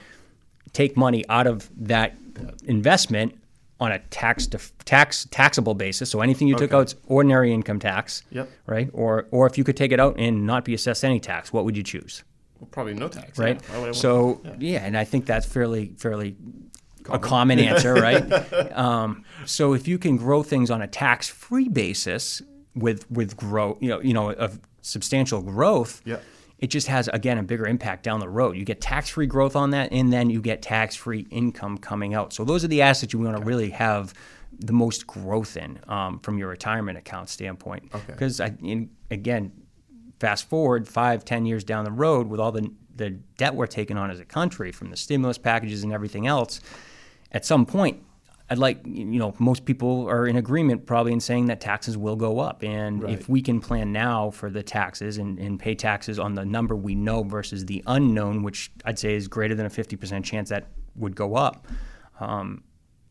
take 0.73 0.95
money 0.95 1.23
out 1.27 1.47
of 1.47 1.69
that 1.75 2.15
investment, 2.63 3.35
on 3.79 3.91
a 3.91 3.99
tax 4.09 4.47
def- 4.47 4.73
tax 4.85 5.27
taxable 5.29 5.75
basis. 5.75 6.09
So 6.09 6.21
anything 6.21 6.47
you 6.47 6.55
took 6.55 6.71
Okay. 6.71 6.77
out 6.77 6.87
is 6.87 6.95
ordinary 7.07 7.53
income 7.53 7.79
tax. 7.79 8.23
Yep. 8.31 8.49
Right. 8.65 8.89
Or 8.93 9.27
or 9.31 9.45
if 9.47 9.57
you 9.57 9.63
could 9.63 9.77
take 9.77 9.91
it 9.91 9.99
out 9.99 10.15
and 10.17 10.47
not 10.47 10.65
be 10.65 10.73
assessed 10.73 11.03
any 11.05 11.19
tax, 11.19 11.51
what 11.53 11.65
would 11.65 11.75
you 11.77 11.83
choose? 11.83 12.23
Well, 12.59 12.67
probably 12.71 12.93
no 12.93 13.07
tax. 13.07 13.37
Right. 13.37 13.59
Yeah. 13.61 13.69
Why 13.69 13.77
would 13.77 13.83
I 13.83 13.87
want- 13.87 13.95
so 13.95 14.41
yeah. 14.59 14.85
and 14.85 14.97
I 14.97 15.03
think 15.03 15.25
that's 15.25 15.45
fairly 15.45 15.93
fairly 15.97 16.35
a 17.09 17.19
common 17.19 17.59
answer, 17.59 17.93
right? 18.09 18.21
um, 18.73 19.23
so 19.45 19.73
if 19.73 19.87
you 19.87 19.97
can 19.97 20.17
grow 20.17 20.43
things 20.43 20.69
on 20.69 20.81
a 20.81 20.87
tax-free 20.87 21.69
basis 21.69 22.41
with 22.75 23.09
with 23.09 23.37
growth, 23.37 23.77
you 23.81 23.89
know, 23.89 24.01
you 24.01 24.13
know, 24.13 24.31
of 24.31 24.59
substantial 24.81 25.41
growth, 25.41 26.01
Yeah. 26.05 26.17
it 26.59 26.67
just 26.67 26.87
has 26.87 27.07
again 27.13 27.37
a 27.37 27.43
bigger 27.43 27.65
impact 27.65 28.03
down 28.03 28.19
the 28.19 28.27
road. 28.29 28.57
You 28.57 28.65
get 28.65 28.81
tax-free 28.81 29.27
growth 29.27 29.55
on 29.55 29.69
that, 29.71 29.91
and 29.93 30.11
then 30.11 30.29
you 30.29 30.41
get 30.41 30.61
tax-free 30.61 31.27
income 31.29 31.77
coming 31.77 32.13
out. 32.13 32.33
So 32.33 32.43
those 32.43 32.63
are 32.65 32.67
the 32.67 32.81
assets 32.81 33.13
you 33.13 33.19
want 33.19 33.37
to 33.37 33.43
really 33.43 33.69
have 33.69 34.13
the 34.59 34.73
most 34.73 35.05
growth 35.07 35.55
in 35.55 35.79
um, 35.87 36.19
from 36.19 36.37
your 36.37 36.49
retirement 36.49 36.97
account 36.97 37.29
standpoint. 37.29 37.83
Okay. 37.93 38.03
Because 38.07 38.41
I, 38.41 38.53
in, 38.63 38.89
again, 39.11 39.51
fast 40.19 40.49
forward 40.49 40.87
five, 40.87 41.23
ten 41.25 41.45
years 41.45 41.63
down 41.63 41.85
the 41.85 41.91
road 41.91 42.27
with 42.27 42.39
all 42.39 42.51
the 42.51 42.71
the 42.95 43.11
debt 43.37 43.53
we're 43.53 43.67
taking 43.67 43.95
on 43.97 44.09
as 44.09 44.19
a 44.19 44.25
country 44.25 44.71
from 44.71 44.89
the 44.89 44.97
stimulus 44.97 45.37
packages 45.37 45.83
and 45.83 45.93
everything 45.93 46.25
else, 46.25 46.59
at 47.31 47.45
some 47.45 47.63
point, 47.63 48.01
I'd 48.49 48.57
like 48.57 48.79
you 48.85 49.19
know 49.19 49.35
most 49.37 49.65
people 49.65 50.07
are 50.09 50.25
in 50.25 50.35
agreement 50.35 50.85
probably 50.87 51.13
in 51.13 51.19
saying 51.19 51.45
that 51.45 51.61
taxes 51.61 51.95
will 51.97 52.15
go 52.15 52.39
up, 52.39 52.63
and 52.63 53.03
Right. 53.03 53.13
if 53.13 53.29
we 53.29 53.41
can 53.41 53.59
plan 53.59 53.91
now 53.91 54.31
for 54.31 54.49
the 54.49 54.63
taxes 54.63 55.17
and, 55.17 55.37
and 55.37 55.59
pay 55.59 55.75
taxes 55.75 56.17
on 56.17 56.33
the 56.33 56.45
number 56.45 56.75
we 56.75 56.95
know 56.95 57.23
versus 57.23 57.65
the 57.65 57.83
unknown, 57.85 58.41
which 58.41 58.71
I'd 58.85 58.97
say 58.97 59.13
is 59.15 59.27
greater 59.27 59.53
than 59.53 59.65
a 59.65 59.69
fifty 59.69 59.95
percent 59.95 60.25
chance 60.25 60.49
that 60.49 60.67
would 60.95 61.15
go 61.15 61.35
up. 61.35 61.67
Um, 62.19 62.63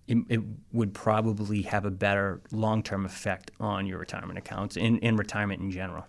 it, 0.08 0.18
it 0.28 0.40
would 0.72 0.94
probably 0.94 1.62
have 1.62 1.84
a 1.84 1.90
better 1.90 2.40
long-term 2.52 3.04
effect 3.04 3.50
on 3.60 3.86
your 3.86 3.98
retirement 3.98 4.38
accounts 4.38 4.76
and, 4.76 4.98
and 5.02 5.18
retirement 5.18 5.60
in 5.60 5.70
general. 5.70 6.06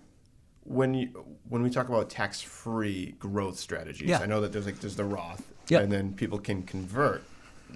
When 0.67 0.93
you 0.93 1.07
when 1.50 1.63
we 1.63 1.69
talk 1.69 1.88
about 1.88 2.09
tax-free 2.09 3.15
growth 3.19 3.57
strategies, 3.57 4.09
Yeah. 4.09 4.19
I 4.19 4.25
know 4.25 4.41
that 4.41 4.51
there's 4.51 4.65
like 4.65 4.79
there's 4.79 4.95
the 4.97 5.05
Roth, 5.05 5.43
Yep. 5.69 5.83
and 5.83 5.91
then 5.91 6.13
people 6.13 6.39
can 6.39 6.63
convert 6.63 7.24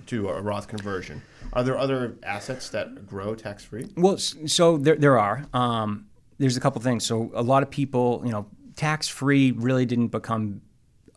to 0.07 0.29
a 0.29 0.41
Roth 0.41 0.67
conversion. 0.67 1.21
Are 1.53 1.63
there 1.63 1.77
other 1.77 2.15
assets 2.24 2.69
that 2.69 3.05
grow 3.07 3.36
tax-free? 3.36 3.89
Well, 3.98 4.17
so 4.17 4.77
there, 4.77 4.95
there 4.95 5.19
are. 5.19 5.45
Um, 5.53 6.07
there's 6.38 6.55
a 6.57 6.60
couple 6.62 6.81
things. 6.81 7.05
So 7.05 7.29
a 7.33 7.43
lot 7.43 7.62
of 7.63 7.69
people, 7.69 8.21
you 8.25 8.31
know, 8.31 8.48
tax 8.75 9.07
free 9.07 9.51
really 9.51 9.86
didn't 9.86 10.07
become 10.07 10.62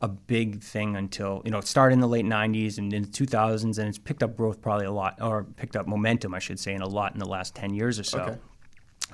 a 0.02 0.08
big 0.08 0.60
thing 0.60 0.96
until 0.96 1.40
you 1.46 1.50
know 1.50 1.58
it 1.58 1.66
started 1.66 1.94
in 1.94 2.00
the 2.00 2.08
late 2.08 2.26
90s 2.26 2.78
and 2.78 2.92
in 2.92 3.02
the 3.04 3.08
2000s, 3.08 3.78
and 3.78 3.88
it's 3.88 3.98
picked 3.98 4.22
up 4.22 4.36
growth 4.36 4.60
probably 4.60 4.86
a 4.86 4.92
lot, 4.92 5.20
or 5.20 5.44
picked 5.56 5.76
up 5.76 5.86
momentum, 5.86 6.34
I 6.34 6.38
should 6.40 6.60
say, 6.60 6.74
in 6.74 6.82
a 6.82 6.88
lot 6.88 7.14
in 7.14 7.18
the 7.18 7.28
last 7.28 7.54
10 7.54 7.72
years 7.74 7.98
or 7.98 8.04
so. 8.04 8.20
Okay. 8.20 8.38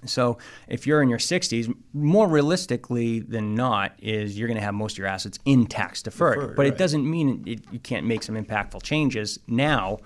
So 0.06 0.38
if 0.68 0.86
you're 0.86 1.02
in 1.02 1.08
your 1.08 1.18
60s, 1.18 1.74
more 1.92 2.26
realistically 2.28 3.20
than 3.20 3.54
not, 3.54 3.92
is 3.98 4.38
you're 4.38 4.48
going 4.48 4.58
to 4.58 4.64
have 4.64 4.74
most 4.74 4.92
of 4.94 4.98
your 4.98 5.06
assets 5.06 5.38
in 5.44 5.66
tax 5.66 6.02
deferred. 6.02 6.36
Deferred, 6.36 6.56
but 6.56 6.66
it 6.66 6.78
doesn't 6.78 7.08
mean 7.08 7.44
it, 7.46 7.60
you 7.70 7.78
can't 7.78 8.06
make 8.06 8.22
some 8.22 8.34
impactful 8.34 8.82
changes 8.82 9.38
now. 9.46 9.98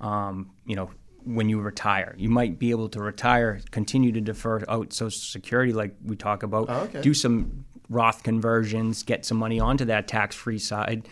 Um, 0.00 0.50
you 0.64 0.76
know, 0.76 0.90
when 1.24 1.48
you 1.48 1.60
retire, 1.60 2.14
you 2.16 2.30
might 2.30 2.58
be 2.58 2.70
able 2.70 2.88
to 2.90 3.00
retire, 3.00 3.60
continue 3.70 4.12
to 4.12 4.20
defer 4.20 4.62
out 4.68 4.92
Social 4.92 5.18
Security, 5.18 5.72
like 5.72 5.94
we 6.04 6.16
talk 6.16 6.42
about. 6.42 6.66
Oh, 6.68 6.80
okay. 6.82 7.00
Do 7.02 7.12
some 7.12 7.64
Roth 7.88 8.22
conversions, 8.22 9.02
get 9.02 9.26
some 9.26 9.36
money 9.36 9.60
onto 9.60 9.84
that 9.86 10.06
tax-free 10.08 10.60
side, 10.60 11.08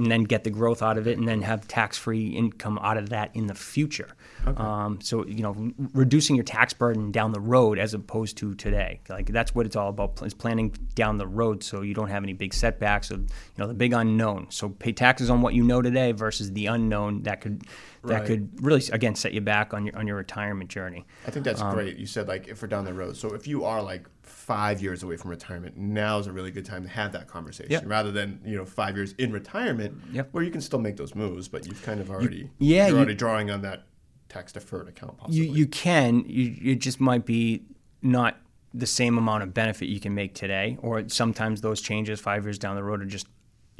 and 0.00 0.10
then 0.10 0.24
get 0.24 0.44
the 0.44 0.50
growth 0.50 0.82
out 0.82 0.96
of 0.98 1.06
it, 1.06 1.18
and 1.18 1.28
then 1.28 1.42
have 1.42 1.68
tax-free 1.68 2.28
income 2.28 2.78
out 2.82 2.96
of 2.96 3.10
that 3.10 3.30
in 3.34 3.46
the 3.46 3.54
future. 3.54 4.08
Um, 4.46 5.00
so 5.02 5.26
you 5.26 5.42
know, 5.42 5.72
reducing 5.92 6.34
your 6.34 6.44
tax 6.44 6.72
burden 6.72 7.12
down 7.12 7.32
the 7.32 7.40
road 7.40 7.78
as 7.78 7.92
opposed 7.92 8.38
to 8.38 8.54
today. 8.54 9.00
Like 9.08 9.26
that's 9.26 9.54
what 9.54 9.66
it's 9.66 9.76
all 9.76 9.90
about 9.90 10.20
is 10.22 10.32
planning 10.32 10.70
down 10.94 11.18
the 11.18 11.26
road, 11.26 11.62
so 11.62 11.82
you 11.82 11.92
don't 11.94 12.08
have 12.08 12.22
any 12.22 12.32
big 12.32 12.54
setbacks 12.54 13.10
of 13.10 13.20
you 13.20 13.28
know 13.58 13.66
the 13.66 13.74
big 13.74 13.92
unknown. 13.92 14.46
So 14.50 14.70
pay 14.70 14.92
taxes 14.92 15.28
on 15.28 15.42
what 15.42 15.52
you 15.54 15.62
know 15.62 15.82
today 15.82 16.12
versus 16.12 16.52
the 16.52 16.66
unknown 16.66 17.22
that 17.24 17.40
could 17.40 17.62
that 18.04 18.20
Right. 18.20 18.26
could 18.26 18.64
really 18.64 18.82
again 18.92 19.14
set 19.14 19.34
you 19.34 19.42
back 19.42 19.74
on 19.74 19.84
your 19.84 19.98
on 19.98 20.06
your 20.06 20.16
retirement 20.16 20.70
journey. 20.70 21.04
I 21.26 21.30
think 21.30 21.44
that's 21.44 21.62
great. 21.62 21.98
You 21.98 22.06
said 22.06 22.28
like 22.28 22.48
if 22.48 22.62
we're 22.62 22.68
down 22.68 22.86
the 22.86 22.94
road. 22.94 23.18
So 23.18 23.34
if 23.34 23.46
you 23.46 23.64
are 23.64 23.82
like 23.82 24.06
five 24.30 24.80
years 24.80 25.02
away 25.02 25.16
from 25.16 25.30
retirement, 25.30 25.76
now 25.76 26.18
is 26.18 26.26
a 26.26 26.32
really 26.32 26.50
good 26.50 26.64
time 26.64 26.82
to 26.82 26.88
have 26.88 27.12
that 27.12 27.26
conversation 27.28 27.72
Yep. 27.72 27.82
rather 27.86 28.10
than 28.12 28.40
you 28.44 28.56
know 28.56 28.64
five 28.64 28.96
years 28.96 29.12
in 29.18 29.32
retirement, 29.32 29.94
Yep. 30.12 30.28
where 30.32 30.42
you 30.44 30.50
can 30.50 30.60
still 30.60 30.78
make 30.78 30.96
those 30.96 31.14
moves, 31.14 31.48
but 31.48 31.66
you've 31.66 31.82
kind 31.82 32.00
of 32.00 32.10
already 32.10 32.50
yeah, 32.58 32.86
you're 32.86 32.90
you- 32.90 32.96
already 32.96 33.14
drawing 33.14 33.50
on 33.50 33.62
that 33.62 33.86
tax 34.28 34.52
deferred 34.52 34.88
account 34.88 35.18
possibly. 35.18 35.46
You 35.48 35.54
you 35.54 35.66
can. 35.66 36.24
You 36.26 36.72
it 36.72 36.80
just 36.80 37.00
might 37.00 37.26
be 37.26 37.64
not 38.02 38.38
the 38.72 38.86
same 38.86 39.18
amount 39.18 39.42
of 39.42 39.52
benefit 39.52 39.88
you 39.88 39.98
can 40.00 40.14
make 40.14 40.32
today, 40.34 40.78
or 40.80 41.08
sometimes 41.08 41.60
those 41.60 41.80
changes 41.80 42.20
five 42.20 42.44
years 42.44 42.58
down 42.58 42.76
the 42.76 42.84
road 42.84 43.02
are 43.02 43.06
just 43.06 43.26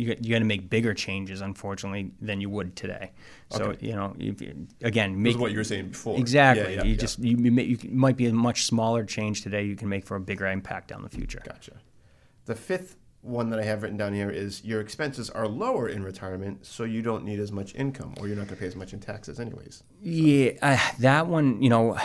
you 0.00 0.07
got, 0.14 0.25
you 0.25 0.30
got 0.30 0.38
to 0.38 0.45
make 0.47 0.71
bigger 0.71 0.95
changes, 0.95 1.42
unfortunately, 1.42 2.12
than 2.21 2.40
you 2.40 2.49
would 2.49 2.75
today. 2.75 3.12
So 3.50 3.64
Okay. 3.64 3.87
you 3.87 3.95
know, 3.95 4.14
if, 4.19 4.40
again, 4.83 5.12
This 5.12 5.19
make 5.23 5.30
is 5.35 5.37
what 5.37 5.52
you 5.52 5.59
were 5.59 5.64
saying 5.64 5.88
before. 5.90 6.19
exactly. 6.19 6.62
Yeah, 6.75 6.80
yeah, 6.80 6.85
you 6.85 6.92
yeah. 6.92 6.97
just 6.97 7.19
you, 7.19 7.37
you, 7.37 7.52
may, 7.52 7.64
you 7.64 7.78
might 7.90 8.16
be 8.16 8.26
a 8.26 8.33
much 8.33 8.64
smaller 8.64 9.04
change 9.04 9.42
today. 9.42 9.62
You 9.64 9.76
can 9.76 9.88
make 9.88 10.07
for 10.07 10.16
a 10.16 10.21
bigger 10.21 10.47
impact 10.47 10.88
down 10.88 11.02
the 11.02 11.11
future. 11.11 11.42
Gotcha. 11.45 11.73
The 12.47 12.54
fifth 12.54 12.97
one 13.23 13.50
that 13.50 13.61
I 13.61 13.64
have 13.64 13.83
written 13.83 13.99
down 13.99 14.14
here 14.14 14.30
is 14.30 14.64
your 14.64 14.80
expenses 14.80 15.28
are 15.28 15.47
lower 15.47 15.88
in 15.90 16.02
retirement, 16.02 16.64
so 16.64 16.85
you 16.85 17.02
don't 17.02 17.23
need 17.23 17.38
as 17.38 17.52
much 17.52 17.75
income, 17.75 18.14
or 18.19 18.26
you're 18.26 18.37
not 18.37 18.47
going 18.47 18.57
to 18.57 18.61
pay 18.61 18.66
as 18.66 18.76
much 18.76 18.95
in 18.95 19.00
taxes, 19.00 19.38
anyways. 19.38 19.83
Yeah, 20.00 20.52
uh, 20.62 20.78
that 21.00 21.26
one, 21.26 21.61
you 21.62 21.69
know, 21.69 21.99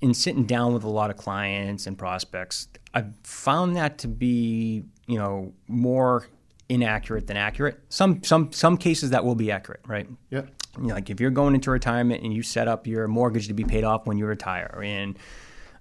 in 0.00 0.14
sitting 0.14 0.44
down 0.44 0.72
with 0.74 0.84
a 0.84 0.88
lot 0.88 1.10
of 1.10 1.16
clients 1.16 1.88
and 1.88 1.98
prospects, 1.98 2.68
I've 2.94 3.12
found 3.24 3.74
that 3.76 3.98
to 3.98 4.08
be, 4.08 4.84
you 5.08 5.18
know, 5.18 5.52
more 5.66 6.28
inaccurate 6.72 7.26
than 7.26 7.36
accurate. 7.36 7.78
Some 7.90 8.22
some 8.22 8.50
some 8.52 8.76
cases 8.76 9.10
that 9.10 9.24
will 9.24 9.34
be 9.34 9.50
accurate, 9.50 9.80
right? 9.86 10.08
Yeah. 10.30 10.42
You 10.78 10.88
know, 10.88 10.94
like 10.94 11.10
if 11.10 11.20
you're 11.20 11.30
going 11.30 11.54
into 11.54 11.70
retirement 11.70 12.22
and 12.22 12.32
you 12.32 12.42
set 12.42 12.66
up 12.66 12.86
your 12.86 13.06
mortgage 13.06 13.48
to 13.48 13.54
be 13.54 13.64
paid 13.64 13.84
off 13.84 14.06
when 14.06 14.16
you 14.16 14.24
retire 14.24 14.80
and 14.82 15.18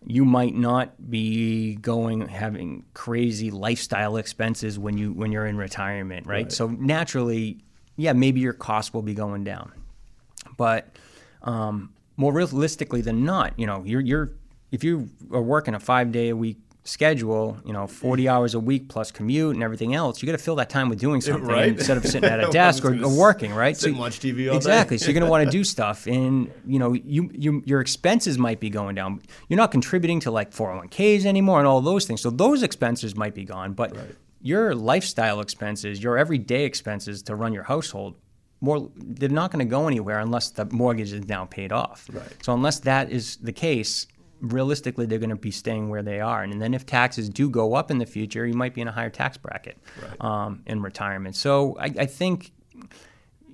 you 0.06 0.26
might 0.26 0.54
not 0.54 1.10
be 1.10 1.76
going 1.76 2.28
having 2.28 2.84
crazy 2.94 3.52
lifestyle 3.52 4.18
expenses 4.18 4.78
when 4.78 4.98
you 4.98 5.14
when 5.14 5.32
you're 5.32 5.46
in 5.46 5.58
retirement, 5.58 6.28
right? 6.28 6.44
Right. 6.44 6.52
So 6.52 6.68
naturally, 6.68 7.64
yeah, 7.96 8.12
maybe 8.14 8.42
your 8.42 8.54
costs 8.54 8.94
will 8.94 9.04
be 9.04 9.14
going 9.14 9.46
down. 9.46 9.72
But 10.58 10.98
um, 11.44 11.94
more 12.18 12.34
realistically 12.34 13.02
than 13.02 13.24
not, 13.24 13.58
you 13.58 13.66
know, 13.66 13.84
you're 13.86 14.02
you're 14.02 14.32
if 14.72 14.84
you 14.84 15.10
are 15.32 15.42
working 15.42 15.74
a 15.74 15.80
five 15.80 16.12
day 16.12 16.30
a 16.30 16.36
week 16.36 16.58
schedule, 16.84 17.58
you 17.66 17.74
know, 17.74 17.88
forty 17.88 18.24
mm. 18.26 18.32
hours 18.32 18.54
a 18.54 18.60
week 18.60 18.90
plus 18.90 19.12
commute 19.12 19.54
and 19.56 19.64
everything 19.64 19.94
else, 19.94 20.22
you 20.22 20.26
got 20.26 20.32
to 20.38 20.44
fill 20.44 20.56
that 20.56 20.70
time 20.70 20.90
with 20.90 21.00
doing 21.00 21.22
something 21.30 21.48
Right. 21.48 21.70
instead 21.70 21.98
of 21.98 22.06
sitting 22.06 22.30
at 22.30 22.44
a 22.48 22.52
desk 22.52 22.84
or, 22.86 22.94
or 23.04 23.10
working, 23.16 23.54
right? 23.54 23.78
sit 23.78 23.92
and 23.92 24.00
watch 24.00 24.20
TV 24.20 24.50
all 24.50 24.58
exactly. 24.58 24.98
so 24.98 25.06
you're 25.06 25.14
going 25.14 25.26
to 25.26 25.30
want 25.30 25.46
to 25.46 25.52
do 25.52 25.64
stuff, 25.76 26.08
and 26.08 26.52
you 26.66 26.80
know, 26.80 26.94
you, 26.94 27.30
you 27.34 27.62
your 27.66 27.82
expenses 27.82 28.38
might 28.38 28.60
be 28.60 28.70
going 28.70 28.96
down. 28.96 29.22
You're 29.48 29.58
not 29.58 29.72
contributing 29.72 30.20
to 30.22 30.32
like 30.32 30.52
401ks 30.52 31.26
anymore 31.26 31.60
and 31.60 31.68
all 31.68 31.82
those 31.82 32.06
things. 32.06 32.22
So 32.22 32.30
those 32.30 32.64
expenses 32.64 33.16
might 33.16 33.36
be 33.36 33.46
gone, 33.46 33.74
but 33.74 33.96
Right. 33.96 34.16
your 34.42 34.74
lifestyle 34.74 35.40
expenses, 35.40 36.02
your 36.02 36.18
everyday 36.18 36.66
expenses 36.66 37.22
to 37.24 37.36
run 37.36 37.54
your 37.54 37.64
household, 37.64 38.16
more 38.60 38.90
they're 38.96 39.30
not 39.30 39.52
going 39.52 39.66
to 39.66 39.70
go 39.70 39.88
anywhere 39.88 40.20
unless 40.20 40.50
the 40.52 40.66
mortgage 40.66 41.14
is 41.14 41.28
now 41.28 41.46
paid 41.46 41.72
off. 41.72 42.08
Right. 42.12 42.24
So 42.44 42.54
unless 42.54 42.80
that 42.82 43.12
is 43.12 43.38
the 43.38 43.52
case, 43.52 44.08
realistically 44.42 45.06
they're 45.06 45.20
going 45.20 45.30
to 45.30 45.36
be 45.36 45.52
staying 45.52 45.90
where 45.90 46.04
they 46.04 46.20
are. 46.20 46.44
And 46.44 46.62
then 46.62 46.74
if 46.74 46.86
taxes 46.86 47.30
do 47.30 47.50
go 47.50 47.74
up 47.76 47.92
in 47.92 47.98
the 48.00 48.06
future, 48.06 48.46
you 48.46 48.54
might 48.56 48.74
be 48.74 48.82
in 48.82 48.88
a 48.88 48.92
higher 48.92 49.10
tax 49.10 49.38
bracket 49.38 49.78
Right. 50.02 50.22
um, 50.24 50.64
in 50.66 50.82
retirement. 50.82 51.36
So 51.36 51.78
I, 51.80 51.86
I 52.00 52.06
think 52.08 52.52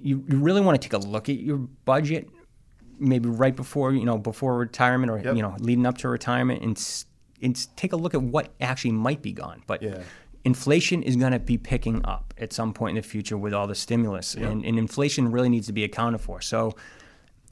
you, 0.01 0.23
you 0.27 0.37
really 0.37 0.61
want 0.61 0.81
to 0.81 0.87
take 0.87 0.93
a 0.93 1.05
look 1.05 1.27
at 1.29 1.39
your 1.39 1.57
budget 1.57 2.29
maybe 2.99 3.29
right 3.29 3.55
before 3.55 3.93
you 3.93 4.05
know 4.05 4.17
before 4.17 4.57
retirement 4.57 5.11
or 5.11 5.19
Yep. 5.19 5.35
you 5.35 5.41
know 5.41 5.55
leading 5.59 5.85
up 5.85 5.97
to 5.99 6.09
retirement 6.09 6.63
and, 6.63 7.03
and 7.43 7.75
take 7.77 7.93
a 7.93 7.95
look 7.95 8.13
at 8.15 8.21
what 8.23 8.53
actually 8.59 8.91
might 8.93 9.21
be 9.21 9.31
gone 9.31 9.61
but 9.67 9.83
Yeah. 9.83 9.99
inflation 10.45 11.03
is 11.03 11.15
going 11.15 11.31
to 11.31 11.37
be 11.39 11.57
picking 11.59 12.03
up 12.05 12.33
at 12.39 12.53
some 12.53 12.73
point 12.73 12.97
in 12.97 13.01
the 13.03 13.07
future 13.07 13.37
with 13.37 13.53
all 13.53 13.67
the 13.67 13.75
stimulus 13.75 14.33
and, 14.33 14.65
and 14.65 14.79
inflation 14.79 15.31
really 15.31 15.49
needs 15.49 15.67
to 15.67 15.73
be 15.73 15.83
accounted 15.83 16.21
for 16.21 16.41
so 16.41 16.75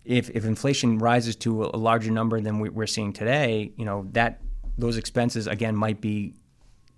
if, 0.05 0.29
if 0.29 0.45
inflation 0.45 0.97
rises 0.99 1.35
to 1.37 1.63
a 1.65 1.77
larger 1.77 2.11
number 2.11 2.39
than 2.39 2.59
we, 2.59 2.69
we're 2.69 2.87
seeing 2.87 3.11
today 3.13 3.71
you 3.75 3.85
know 3.85 4.07
that 4.11 4.41
those 4.77 4.97
expenses 4.97 5.47
again 5.47 5.75
might 5.75 5.99
be 6.01 6.33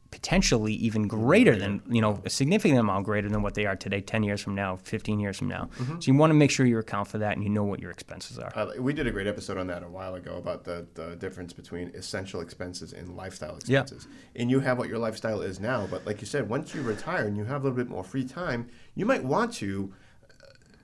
potentially 0.10 0.74
even 0.74 1.06
greater 1.06 1.54
than 1.58 1.82
you 1.90 2.00
know 2.00 2.22
a 2.24 2.30
significant 2.30 2.80
amount 2.80 3.04
greater 3.06 3.28
than 3.28 3.42
what 3.42 3.56
they 3.56 3.66
are 3.66 3.76
today 3.76 4.00
10 4.00 4.24
years 4.24 4.40
from 4.42 4.56
now 4.56 4.78
15 4.78 5.20
years 5.20 5.38
from 5.38 5.50
now 5.50 5.70
Mm-hmm. 5.78 6.00
so 6.00 6.10
you 6.12 6.18
want 6.18 6.30
to 6.32 6.34
make 6.34 6.50
sure 6.50 6.66
you 6.66 6.80
account 6.80 7.10
for 7.10 7.18
that 7.18 7.34
and 7.36 7.44
you 7.44 7.50
know 7.50 7.66
what 7.66 7.82
your 7.82 7.92
expenses 7.92 8.40
are 8.40 8.52
Uh, 8.56 8.72
we 8.80 8.94
did 8.94 9.06
a 9.06 9.12
great 9.12 9.28
episode 9.28 9.58
on 9.58 9.68
that 9.68 9.84
a 9.84 9.88
while 9.90 10.16
ago 10.16 10.38
about 10.38 10.64
the, 10.64 10.88
the 10.94 11.18
difference 11.18 11.52
between 11.52 11.90
essential 11.90 12.40
expenses 12.40 12.94
and 12.94 13.18
lifestyle 13.18 13.60
Yeah. 13.66 13.82
expenses. 13.82 14.08
And 14.38 14.50
you 14.50 14.62
have 14.62 14.78
what 14.78 14.88
your 14.88 14.98
lifestyle 14.98 15.42
is 15.42 15.60
now, 15.60 15.88
but 15.92 16.06
like 16.06 16.22
you 16.22 16.26
said, 16.28 16.48
once 16.48 16.74
you 16.74 16.82
retire 16.82 17.28
and 17.28 17.36
you 17.36 17.44
have 17.44 17.62
a 17.62 17.64
little 17.66 17.78
bit 17.78 17.90
more 17.90 18.04
free 18.04 18.24
time, 18.24 18.68
you 18.96 19.06
might 19.06 19.24
want 19.26 19.54
to 19.56 19.94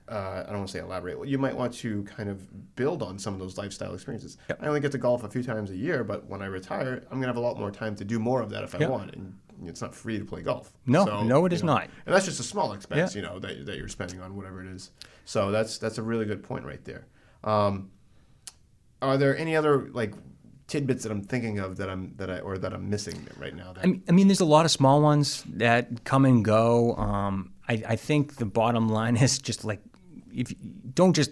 uh, 0.08 0.44
I 0.46 0.50
don't 0.50 0.58
want 0.58 0.68
to 0.68 0.72
say 0.72 0.80
elaborate. 0.80 1.26
You 1.26 1.38
might 1.38 1.56
want 1.56 1.72
to 1.74 2.02
kind 2.04 2.28
of 2.28 2.76
build 2.76 3.02
on 3.02 3.18
some 3.18 3.32
of 3.32 3.40
those 3.40 3.56
lifestyle 3.56 3.94
experiences. 3.94 4.36
Yep. 4.48 4.62
I 4.62 4.66
only 4.66 4.80
get 4.80 4.92
to 4.92 4.98
golf 4.98 5.24
a 5.24 5.28
few 5.28 5.42
times 5.42 5.70
a 5.70 5.76
year, 5.76 6.04
but 6.04 6.26
when 6.28 6.42
I 6.42 6.46
retire, 6.46 7.02
I'm 7.10 7.18
gonna 7.18 7.28
have 7.28 7.36
a 7.36 7.40
lot 7.40 7.58
more 7.58 7.70
time 7.70 7.96
to 7.96 8.04
do 8.04 8.18
more 8.18 8.42
of 8.42 8.50
that 8.50 8.64
if 8.64 8.74
I 8.74 8.86
want. 8.86 9.14
And 9.14 9.34
it's 9.64 9.80
not 9.80 9.94
free 9.94 10.18
to 10.18 10.24
play 10.24 10.42
golf. 10.42 10.72
No, 10.86 11.22
no, 11.22 11.46
it 11.46 11.52
is 11.52 11.62
know, 11.62 11.74
not. 11.74 11.88
And 12.04 12.14
that's 12.14 12.26
just 12.26 12.40
a 12.40 12.44
small 12.44 12.72
expense, 12.72 13.14
Yeah. 13.14 13.22
you 13.22 13.26
know, 13.26 13.38
that, 13.38 13.66
that 13.66 13.78
you're 13.78 13.88
spending 13.88 14.20
on 14.20 14.36
whatever 14.36 14.60
it 14.62 14.68
is. 14.68 14.90
So 15.24 15.50
that's 15.50 15.78
that's 15.78 15.96
a 15.98 16.02
really 16.02 16.26
good 16.26 16.42
point 16.42 16.64
right 16.66 16.84
there. 16.84 17.06
Um, 17.42 17.90
are 19.00 19.16
there 19.16 19.36
any 19.36 19.56
other 19.56 19.88
like 19.92 20.14
tidbits 20.66 21.02
that 21.02 21.12
I'm 21.12 21.22
thinking 21.22 21.58
of 21.58 21.76
that 21.76 21.88
I'm 21.90 22.14
that 22.16 22.30
I 22.30 22.40
or 22.40 22.58
that 22.58 22.72
I'm 22.72 22.90
missing 22.90 23.26
right 23.38 23.54
now? 23.54 23.72
That, 23.72 23.84
I 23.84 23.86
mean, 23.86 24.02
I 24.08 24.12
mean, 24.12 24.28
there's 24.28 24.40
a 24.40 24.44
lot 24.46 24.64
of 24.64 24.70
small 24.70 25.00
ones 25.02 25.44
that 25.48 26.04
come 26.04 26.24
and 26.24 26.44
go. 26.44 26.94
Um, 26.96 27.52
I, 27.68 27.82
I 27.88 27.96
think 27.96 28.36
the 28.36 28.46
bottom 28.46 28.88
line 28.88 29.16
is 29.26 29.38
just 29.38 29.64
like, 29.64 29.80
if 30.34 30.50
you 30.50 30.56
don't 30.94 31.14
just 31.14 31.30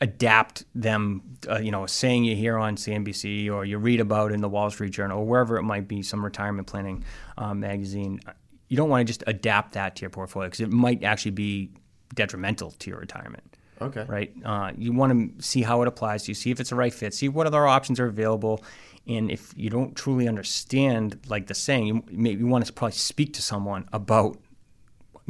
adapt 0.00 0.64
them, 0.74 1.22
uh, 1.48 1.58
you 1.58 1.70
know, 1.70 1.84
a 1.84 1.88
saying 1.88 2.24
you 2.24 2.34
hear 2.34 2.56
on 2.56 2.76
CNBC 2.76 3.52
or 3.52 3.64
you 3.64 3.78
read 3.78 4.00
about 4.00 4.32
in 4.32 4.40
the 4.40 4.48
Wall 4.48 4.70
Street 4.70 4.92
Journal 4.92 5.20
or 5.20 5.26
wherever 5.26 5.58
it 5.58 5.62
might 5.62 5.86
be, 5.88 6.02
some 6.02 6.24
retirement 6.24 6.66
planning 6.66 7.04
um, 7.36 7.60
magazine. 7.60 8.20
You 8.68 8.76
don't 8.76 8.88
want 8.88 9.06
to 9.06 9.10
just 9.10 9.24
adapt 9.26 9.74
that 9.74 9.96
to 9.96 10.02
your 10.02 10.10
portfolio 10.10 10.48
because 10.48 10.60
it 10.60 10.70
might 10.70 11.04
actually 11.04 11.32
be 11.32 11.70
detrimental 12.14 12.70
to 12.70 12.90
your 12.90 12.98
retirement 12.98 13.50
okay. 13.80 14.04
right? 14.08 14.32
Uh, 14.44 14.72
you 14.76 14.92
want 14.92 15.38
to 15.38 15.44
see 15.44 15.62
how 15.62 15.82
it 15.82 15.88
applies 15.88 16.24
to 16.24 16.30
you, 16.30 16.34
see 16.34 16.50
if 16.50 16.60
it's 16.60 16.72
a 16.72 16.76
right 16.76 16.92
fit, 16.92 17.14
see 17.14 17.28
what 17.28 17.46
other 17.46 17.66
options 17.66 17.98
are 18.00 18.06
available. 18.06 18.62
And 19.06 19.30
if 19.30 19.52
you 19.56 19.70
don't 19.70 19.96
truly 19.96 20.28
understand, 20.28 21.18
like 21.28 21.46
the 21.46 21.54
saying, 21.54 21.86
you 21.86 22.04
maybe 22.10 22.44
want 22.44 22.66
to 22.66 22.72
probably 22.72 22.92
speak 22.92 23.34
to 23.34 23.42
someone 23.42 23.88
about, 23.92 24.36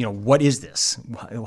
you 0.01 0.07
know, 0.07 0.13
what 0.13 0.41
is 0.41 0.61
this? 0.61 0.99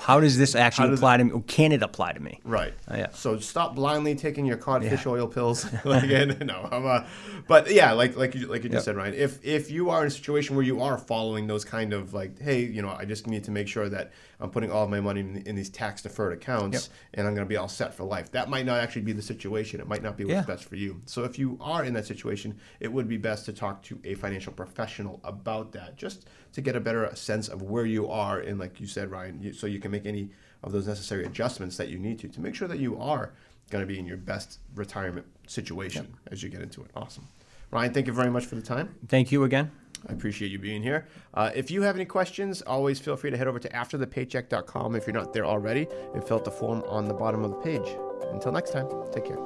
How 0.02 0.20
does 0.20 0.38
this 0.38 0.54
actually 0.54 0.90
does 0.90 1.00
apply 1.00 1.18
to 1.18 1.24
me? 1.24 1.32
Or 1.32 1.42
can 1.42 1.72
it 1.72 1.82
apply 1.82 2.14
to 2.14 2.20
me? 2.20 2.40
Right. 2.44 2.76
Uh, 2.88 2.98
yeah. 2.98 3.08
So 3.10 3.40
stop 3.40 3.74
blindly 3.74 4.14
taking 4.14 4.46
your 4.46 4.58
cod 4.58 4.84
fish 4.84 5.08
oil 5.08 5.26
pills. 5.26 5.66
like, 5.86 6.08
no, 6.40 6.70
I'm, 6.72 6.86
uh, 6.86 7.08
but 7.48 7.72
yeah, 7.72 7.94
like 7.94 8.16
like 8.16 8.36
you 8.36 8.46
like 8.46 8.64
you 8.64 8.70
just 8.70 8.86
Yep. 8.86 8.94
said, 8.94 8.96
Ryan. 8.96 9.16
If 9.16 9.44
if 9.44 9.72
you 9.72 9.90
are 9.90 10.02
in 10.02 10.08
a 10.08 10.12
situation 10.12 10.56
where 10.56 10.64
you 10.64 10.84
are 10.84 11.00
following 11.00 11.48
those 11.48 11.66
kind 11.66 11.94
of 11.94 12.14
like, 12.14 12.40
hey, 12.40 12.64
you 12.64 12.84
know, 12.84 12.92
I 12.92 13.06
just 13.06 13.26
need 13.26 13.44
to 13.46 13.52
make 13.52 13.68
sure 13.68 13.90
that 13.90 14.12
I'm 14.44 14.50
putting 14.50 14.70
all 14.70 14.84
of 14.84 14.90
my 14.90 15.00
money 15.00 15.22
in, 15.22 15.38
in 15.48 15.56
these 15.56 15.70
tax 15.70 16.02
deferred 16.02 16.34
accounts, 16.34 16.90
and 17.14 17.26
I'm 17.26 17.34
going 17.34 17.46
to 17.48 17.50
be 17.50 17.56
all 17.56 17.70
set 17.70 17.94
for 17.94 18.04
life. 18.04 18.30
That 18.34 18.50
might 18.50 18.66
not 18.66 18.82
actually 18.82 19.04
be 19.04 19.14
the 19.14 19.22
situation. 19.22 19.80
It 19.80 19.88
might 19.88 20.04
not 20.04 20.18
be 20.18 20.26
what's 20.26 20.34
Yeah. 20.34 20.42
best 20.42 20.66
for 20.66 20.76
you. 20.76 21.02
So 21.06 21.24
if 21.24 21.40
you 21.40 21.58
are 21.62 21.86
in 21.86 21.94
that 21.94 22.06
situation, 22.06 22.60
it 22.82 22.92
would 22.92 23.08
be 23.08 23.16
best 23.16 23.46
to 23.46 23.54
talk 23.54 23.82
to 23.84 23.98
a 24.04 24.16
financial 24.16 24.52
professional 24.52 25.22
about 25.24 25.72
that, 25.72 25.96
just 25.96 26.28
to 26.52 26.60
get 26.62 26.76
a 26.76 26.82
better 26.82 27.10
sense 27.16 27.48
of 27.48 27.62
where 27.62 27.86
you 27.86 28.10
are, 28.10 28.40
and 28.42 28.60
like 28.60 28.82
you 28.82 28.86
said, 28.86 29.10
Ryan, 29.10 29.42
you, 29.42 29.54
so 29.54 29.66
you 29.66 29.80
can 29.80 29.92
make 29.92 30.06
any 30.06 30.30
of 30.62 30.74
those 30.74 30.88
necessary 30.88 31.24
adjustments 31.24 31.78
that 31.78 31.88
you 31.88 31.98
need 31.98 32.20
to 32.20 32.28
to 32.28 32.42
make 32.42 32.54
sure 32.54 32.68
that 32.68 32.80
you 32.80 33.00
are 33.00 33.32
going 33.70 33.82
to 33.82 33.88
be 33.88 33.98
in 33.98 34.06
your 34.06 34.18
best 34.18 34.60
retirement 34.76 35.26
situation 35.48 36.18
as 36.32 36.44
you 36.44 36.50
get 36.50 36.62
into 36.62 36.82
it. 36.82 36.92
Awesome. 36.98 37.30
Ryan, 37.72 37.94
thank 37.94 38.08
you 38.08 38.14
very 38.14 38.30
much 38.30 38.46
for 38.46 38.56
the 38.56 38.62
time. 38.62 38.94
Thank 39.08 39.32
you 39.32 39.46
again. 39.46 39.72
I 40.08 40.14
appreciate 40.14 40.52
you 40.52 40.60
being 40.60 40.82
here. 40.82 41.08
Uh, 41.34 41.52
if 41.56 41.72
you 41.72 41.82
have 41.82 41.96
any 41.96 42.06
questions, 42.06 42.62
always 42.62 43.00
feel 43.00 43.16
free 43.16 43.32
to 43.32 43.38
head 43.38 43.48
over 43.48 43.60
to 43.60 43.70
afterthepaycheck.com 43.70 44.96
if 44.96 45.08
you're 45.08 45.14
not 45.14 45.34
there 45.34 45.46
already 45.46 45.88
and 46.14 46.24
fill 46.24 46.38
out 46.38 46.46
the 46.46 46.52
form 46.52 46.84
on 46.88 47.08
the 47.08 47.14
bottom 47.14 47.44
of 47.44 47.52
the 47.52 47.58
page. 47.58 47.96
Until 48.32 48.52
next 48.52 48.72
time, 48.72 48.88
take 49.12 49.26
care. 49.26 49.38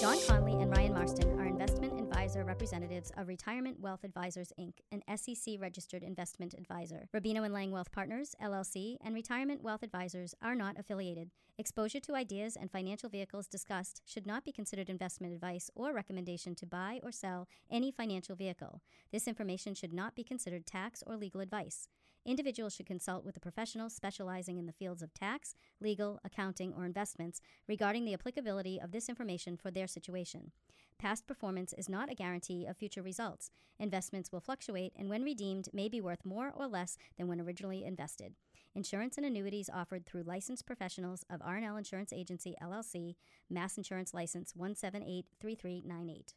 John 0.00 0.18
Conley 0.26 0.60
and 0.60 0.76
Ryan 0.76 0.94
Marston 0.94 1.38
are 1.38 1.46
investment 1.46 1.81
advisor 2.32 2.48
representatives 2.48 3.12
of 3.18 3.28
Retirement 3.28 3.78
Wealth 3.78 4.04
Advisors 4.04 4.54
Inc., 4.58 4.76
an 4.90 5.02
SEC 5.18 5.56
registered 5.60 6.02
investment 6.02 6.54
advisor. 6.54 7.06
Rubino 7.14 7.44
and 7.44 7.52
Liang 7.52 7.72
Wealth 7.72 7.92
Partners, 7.92 8.34
LLC, 8.42 8.96
and 9.04 9.14
Retirement 9.14 9.62
Wealth 9.62 9.82
Advisors 9.82 10.34
are 10.40 10.54
not 10.54 10.78
affiliated. 10.78 11.30
Exposure 11.58 12.00
to 12.00 12.14
ideas 12.14 12.56
and 12.56 12.70
financial 12.70 13.10
vehicles 13.10 13.48
discussed 13.48 14.00
should 14.06 14.26
not 14.26 14.46
be 14.46 14.52
considered 14.52 14.88
investment 14.88 15.34
advice 15.34 15.70
or 15.74 15.92
recommendation 15.92 16.54
to 16.54 16.64
buy 16.64 17.00
or 17.02 17.12
sell 17.12 17.48
any 17.70 17.90
financial 17.90 18.34
vehicle. 18.34 18.80
This 19.12 19.28
information 19.28 19.74
should 19.74 19.92
not 19.92 20.14
be 20.14 20.24
considered 20.24 20.64
tax 20.64 21.02
or 21.06 21.18
legal 21.18 21.42
advice. 21.42 21.86
Individuals 22.24 22.74
should 22.74 22.86
consult 22.86 23.26
with 23.26 23.36
a 23.36 23.40
professional 23.40 23.90
specializing 23.90 24.56
in 24.56 24.64
the 24.64 24.72
fields 24.72 25.02
of 25.02 25.12
tax, 25.12 25.54
legal, 25.80 26.18
accounting, 26.24 26.72
or 26.72 26.86
investments 26.86 27.42
regarding 27.68 28.06
the 28.06 28.14
applicability 28.14 28.80
of 28.80 28.92
this 28.92 29.10
information 29.10 29.58
for 29.58 29.70
their 29.70 29.86
situation. 29.88 30.52
Past 31.02 31.26
performance 31.26 31.72
is 31.76 31.88
not 31.88 32.12
a 32.12 32.14
guarantee 32.14 32.64
of 32.64 32.76
future 32.76 33.02
results. 33.02 33.50
Investments 33.80 34.30
will 34.30 34.38
fluctuate 34.38 34.92
and, 34.94 35.08
when 35.08 35.24
redeemed, 35.24 35.68
may 35.72 35.88
be 35.88 36.00
worth 36.00 36.24
more 36.24 36.52
or 36.54 36.68
less 36.68 36.96
than 37.18 37.26
when 37.26 37.40
originally 37.40 37.84
invested. 37.84 38.36
Insurance 38.76 39.16
and 39.16 39.26
annuities 39.26 39.68
offered 39.68 40.06
through 40.06 40.22
licensed 40.22 40.64
professionals 40.64 41.24
of 41.28 41.42
R&L 41.44 41.76
Insurance 41.76 42.12
Agency 42.12 42.54
LLC, 42.62 43.16
Mass 43.50 43.76
Insurance 43.76 44.14
License 44.14 44.52
1783398. 44.56 46.34